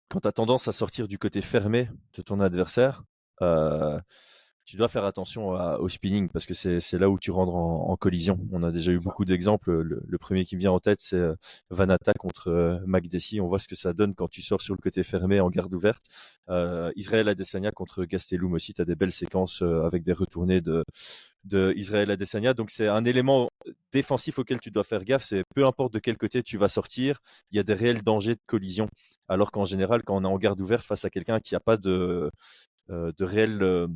[0.09, 3.05] quand as tendance à sortir du côté fermé de ton adversaire,
[3.43, 3.99] euh,
[4.73, 8.39] tu dois faire attention au spinning parce que c'est là où tu rentres en, collision.
[8.53, 9.71] On a déjà eu beaucoup d'exemples.
[9.71, 11.35] Le, premier qui me vient en tête, c'est euh,
[11.69, 13.39] Vanata contre euh, Magdessi.
[13.43, 15.75] On voit ce que ça donne quand tu sors sur le côté fermé en garde
[15.75, 16.01] ouverte.
[16.49, 20.63] Euh, Israël Adesanya contre Gastelum aussi, tu as des belles séquences euh, avec des retournées
[20.63, 20.85] de,
[21.45, 22.55] de Israël Adesanya.
[22.55, 23.51] Donc c'est un élément
[23.93, 25.25] défensif auquel tu dois faire gaffe.
[25.25, 27.19] C'est peu importe de quel côté tu vas sortir,
[27.51, 28.89] il y a des réels dangers de collision.
[29.29, 31.77] Alors qu'en général, quand on est en garde ouverte face à quelqu'un qui n'a pas
[31.77, 32.31] de,
[32.89, 33.89] de réel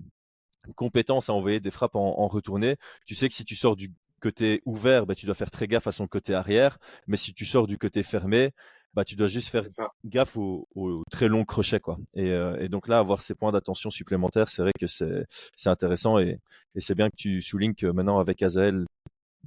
[0.74, 2.76] compétence à envoyer des frappes en, en retournée.
[3.06, 5.86] Tu sais que si tu sors du côté ouvert, bah, tu dois faire très gaffe
[5.86, 6.78] à son côté arrière.
[7.06, 8.52] Mais si tu sors du côté fermé,
[8.94, 9.64] bah, tu dois juste faire
[10.04, 10.66] gaffe au,
[11.10, 11.80] très long crochet.
[11.80, 11.98] Quoi.
[12.16, 15.26] Euh, et, donc là, avoir ces points d'attention supplémentaires, c'est vrai que c'est,
[15.66, 16.18] intéressant.
[16.18, 16.38] Et,
[16.78, 18.86] c'est bien que tu soulignes que maintenant, avec Azael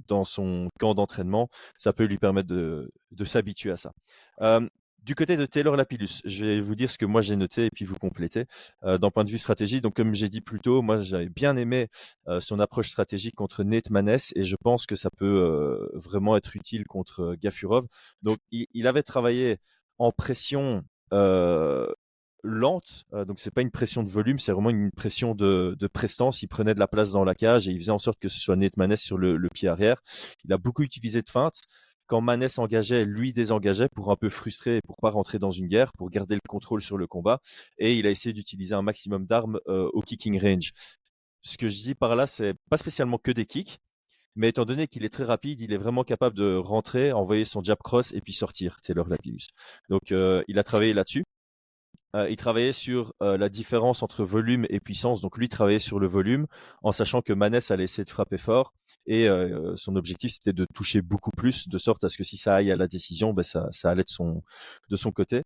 [0.08, 2.90] dans son camp d'entraînement, ça peut lui permettre de,
[3.24, 3.92] s'habituer à ça.
[4.40, 4.66] Euh,
[5.02, 7.70] du côté de Taylor Lapillus, je vais vous dire ce que moi j'ai noté et
[7.70, 8.46] puis vous complétez.
[8.84, 11.56] Euh, D'un point de vue stratégie, donc comme j'ai dit plus tôt, moi j'avais bien
[11.56, 11.88] aimé
[12.28, 16.36] euh, son approche stratégique contre Nate Maness et je pense que ça peut euh, vraiment
[16.36, 17.86] être utile contre euh, Gafurov.
[18.22, 19.58] Donc il, il, avait travaillé
[19.98, 20.84] en pression
[22.42, 26.42] lente, donc c'est pas une pression de volume, c'est vraiment une pression de, de, prestance.
[26.42, 28.40] Il prenait de la place dans la cage et il faisait en sorte que ce
[28.40, 30.02] soit Nate Maness sur le, le pied arrière.
[30.44, 31.60] Il a beaucoup utilisé de feintes
[32.10, 35.68] quand Manès s'engageait, lui désengageait pour un peu frustrer et pour pas rentrer dans une
[35.68, 37.40] guerre, pour garder le contrôle sur le combat.
[37.78, 40.72] Et il a essayé d'utiliser un maximum d'armes euh, au kicking range.
[41.42, 43.78] Ce que je dis par là, c'est pas spécialement que des kicks,
[44.34, 47.62] mais étant donné qu'il est très rapide, il est vraiment capable de rentrer, envoyer son
[47.62, 49.46] jab cross et puis sortir Taylor Lapillus.
[49.88, 51.22] Donc euh, il a travaillé là-dessus.
[52.16, 55.20] Euh, il travaillait sur euh, la différence entre volume et puissance.
[55.20, 56.46] Donc lui travaillait sur le volume
[56.82, 58.74] en sachant que Manès allait essayer de frapper fort
[59.06, 62.36] et euh, son objectif c'était de toucher beaucoup plus de sorte à ce que si
[62.36, 64.42] ça aille à la décision, ben, ça, allait de son,
[64.88, 65.42] de son côté.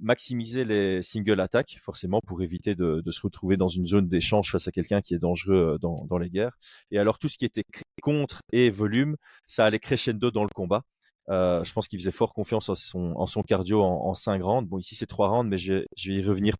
[0.00, 4.50] maximiser les single attaques forcément pour éviter de, de se retrouver dans une zone d'échange
[4.50, 6.58] face à quelqu'un qui est dangereux dans, dans les guerres.
[6.90, 7.64] Et alors tout ce qui était
[8.02, 10.82] contre et volume, ça allait crescendo dans le combat.
[11.28, 14.68] Euh, je pense qu'il faisait fort confiance en son, cardio en, en 5 rounds.
[14.68, 16.54] Bon, ici c'est 3 rounds, mais je, je, vais y revenir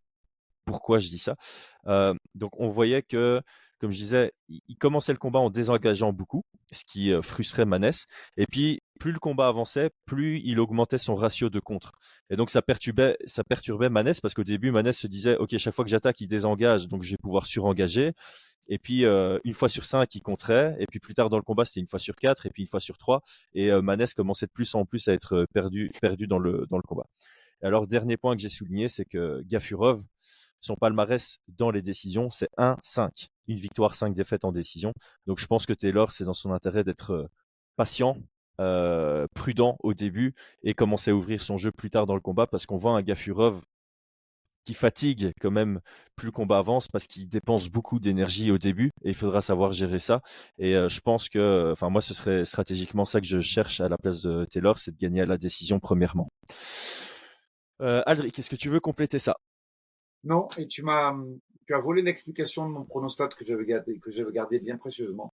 [0.65, 1.35] pourquoi je dis ça?
[1.87, 3.41] Euh, donc on voyait que
[3.79, 8.05] comme je disais, il, commençait le combat en désengageant beaucoup, ce qui euh, frustrait Manès.
[8.35, 11.93] Et puis, plus le combat avançait, plus il augmentait son ratio de contre.
[12.29, 15.73] Et donc, ça perturbait, ça perturbait Manès parce qu'au début, Manès se disait, OK, chaque
[15.73, 18.13] fois que j'attaque, il désengage, donc je vais pouvoir surengager.
[18.67, 20.75] Et puis, euh, une fois sur cinq, il compterait.
[20.79, 22.69] Et puis, plus tard dans le combat, c'était une fois sur quatre, et puis une
[22.69, 23.23] fois sur trois.
[23.53, 26.77] Et euh, Manès commençait de plus en plus à être perdu, perdu dans le, dans
[26.77, 27.05] le combat.
[27.63, 30.03] alors, dernier point que j'ai souligné, c'est que Gafurov,
[30.61, 33.29] son palmarès dans les décisions, c'est 1-5.
[33.47, 34.93] Une victoire, 5 défaites en décision.
[35.25, 37.27] Donc je pense que Taylor, c'est dans son intérêt d'être euh,
[37.75, 38.17] patient,
[38.59, 40.33] euh, prudent au début
[40.63, 43.01] et commencer à ouvrir son jeu plus tard dans le combat parce qu'on voit un
[43.01, 43.61] Gafurov
[44.65, 45.79] qui fatigue quand même
[46.15, 49.71] plus le combat avance parce qu'il dépense beaucoup d'énergie au début et il faudra savoir
[49.71, 50.21] gérer ça.
[50.57, 53.87] Et euh, je pense que, enfin moi, ce serait stratégiquement ça que je cherche à
[53.87, 56.27] la place de Taylor, c'est de gagner à la décision premièrement.
[57.81, 59.37] Euh, Aldric, est-ce que tu veux compléter ça?
[60.23, 61.15] Non, et tu m'as,
[61.65, 65.33] tu as volé l'explication de mon pronostat que j'avais gardé, que j'avais gardé bien précieusement.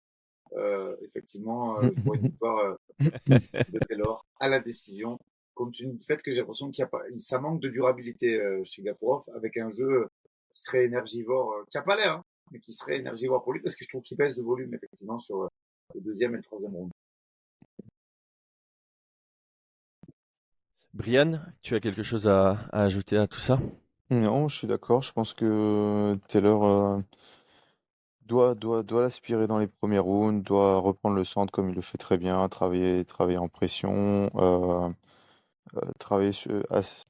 [0.53, 5.17] Euh, effectivement, euh, pour une victoire euh, de Taylor à la décision,
[5.55, 8.39] compte tenu du fait que j'ai l'impression qu'il y a pas, ça manque de durabilité
[8.39, 10.07] euh, chez Gaforov avec un jeu
[10.53, 13.61] qui serait énergivore, euh, qui a pas l'air, hein, mais qui serait énergivore pour lui
[13.61, 15.47] parce que je trouve qu'il baisse de volume effectivement sur euh,
[15.95, 16.91] le deuxième et le troisième round.
[20.93, 23.59] Brian, tu as quelque chose à, à ajouter à tout ça?
[24.09, 25.01] Non, je suis d'accord.
[25.01, 27.01] Je pense que Taylor euh,
[28.26, 31.82] doit, doit, doit l'aspirer dans les premiers rounds, doit reprendre le centre comme il le
[31.82, 34.89] fait très bien, travailler, travailler en pression, euh,
[35.78, 36.32] euh, travailler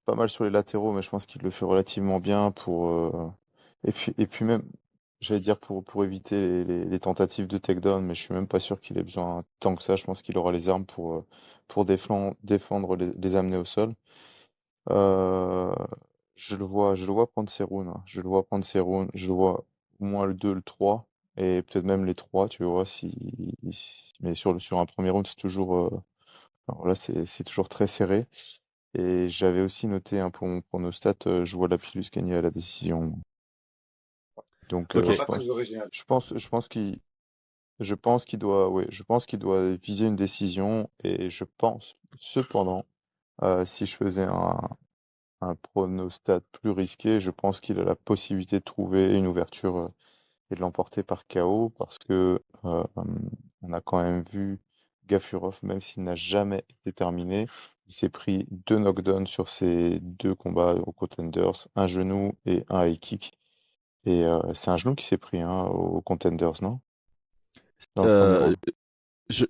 [0.06, 3.34] pas mal sur les latéraux, mais je pense qu'il le fait relativement bien pour.
[3.86, 4.64] et puis, et puis même,
[5.22, 8.82] j'allais dire pour, pour éviter les, tentatives de takedown, mais je suis même pas sûr
[8.82, 9.96] qu'il ait besoin tant que ça.
[9.96, 11.26] Je pense qu'il aura les armes pour,
[11.68, 13.96] pour défendre, défendre les, les amener au sol.
[16.36, 17.90] Je le vois, je le vois prendre ses rounds.
[17.90, 18.02] Hein.
[18.06, 19.10] Je le vois prendre ses rounds.
[19.14, 19.66] Je le vois
[20.00, 23.14] au moins le 2, le 3 et peut-être même les 3, tu vois, si,
[24.22, 26.02] mais sur, le, sur un premier round, c'est toujours, euh,
[26.70, 28.26] alors là, c'est, toujours très serré.
[28.94, 32.36] Et j'avais aussi noté un pour, pour nos stats, euh, je vois la Pilus gagner
[32.36, 33.20] à la décision.
[34.70, 35.44] Donc, euh, je, pense,
[35.92, 37.00] je pense, je pense qu'il,
[37.82, 41.98] je pense qu'il doit, ouais, je pense qu'il doit viser une décision et je pense,
[42.18, 42.86] cependant,
[43.66, 44.70] si je faisais un,
[45.42, 49.88] un pronostat plus risqué, je pense qu'il a la possibilité de trouver une ouverture euh,
[50.52, 52.84] et de l'emporter par KO parce que euh,
[53.62, 54.60] on a quand même vu
[55.08, 57.48] Gafurov, même s'il n'a jamais été terminé,
[57.88, 62.88] il s'est pris deux knockdowns sur ses deux combats aux contenders, un genou et un
[62.88, 63.38] high kick.
[64.06, 66.80] Et euh, c'est un genou qui s'est pris hein, aux contenders, non?
[69.30, 69.46] Je,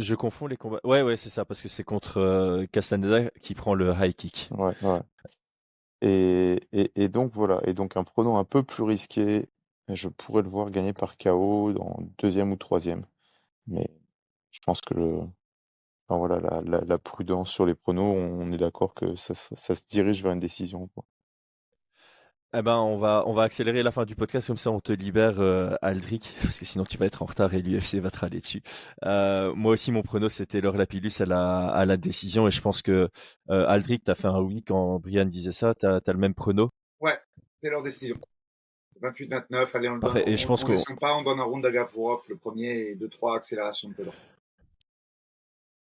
[0.00, 0.80] je confonds les combats.
[0.84, 4.48] Ouais, ouais, c'est ça, parce que c'est contre euh, Castaneda qui prend le high kick.
[4.50, 4.74] Ouais.
[6.02, 9.48] Et, donc voilà, et donc un pronom un peu plus risqué,
[9.88, 13.04] je pourrais le voir gagner par KO dans deuxième ou troisième.
[13.66, 13.88] Mais
[14.50, 15.20] je pense que le,
[16.08, 20.32] voilà, la, la, prudence sur les pronos, on est d'accord que ça, se dirige vers
[20.32, 20.88] une décision.
[22.52, 24.92] Eh ben, on va, on va accélérer la fin du podcast, comme ça on te
[24.92, 28.18] libère, euh, Aldric, parce que sinon tu vas être en retard et l'UFC va te
[28.18, 28.60] râler dessus.
[29.04, 32.60] Euh, moi aussi, mon prono, c'était Laure Lapillus à la, à la décision, et je
[32.60, 33.08] pense que
[33.50, 36.34] euh, Aldric, tu as fait un oui quand Brian disait ça, tu as, le même
[36.34, 36.70] prono?
[37.00, 37.18] Ouais,
[37.62, 38.16] c'est leur décision.
[39.00, 40.22] 28-29, allez, on le donne.
[40.26, 42.96] Et je pense on, on pas, on donne un round à Gavrov, le premier, et
[42.96, 44.12] 2-3 accélérations de pedant.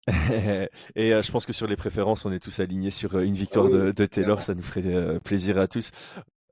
[0.95, 3.35] et euh, je pense que sur les préférences, on est tous alignés sur euh, une
[3.35, 4.41] victoire ah de, de, Taylor.
[4.41, 5.91] Ça nous ferait euh, plaisir à tous.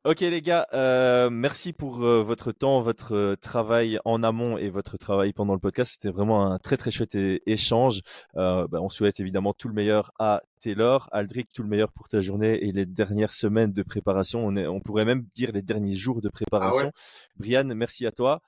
[0.06, 4.70] Ok les gars, euh, merci pour euh, votre temps, votre euh, travail en amont et
[4.70, 5.94] votre travail pendant le podcast.
[5.94, 8.02] C'était vraiment un très très chouette échange.
[8.36, 12.22] Bah, on souhaite évidemment tout le meilleur à Taylor, Aldric, tout le meilleur pour ta
[12.22, 14.46] journée et les dernières semaines de préparation.
[14.46, 16.92] On, est, on pourrait même dire les derniers jours de préparation.
[16.94, 17.00] Ah
[17.38, 18.42] Brian, merci à toi.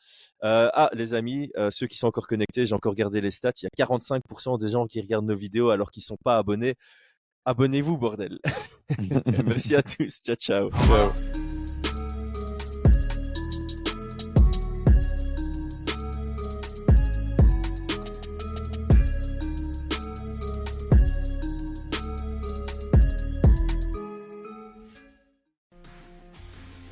[0.43, 3.53] ah les amis, ceux qui sont encore connectés, j'ai encore gardé les stats.
[3.64, 6.76] Il y a 45% des gens qui regardent nos vidéos alors qu'ils sont pas abonnés.
[7.45, 8.38] Abonnez-vous, bordel.
[9.45, 10.20] merci à tous.
[10.22, 10.70] Ciao, ciao.
[10.70, 11.46] ciao.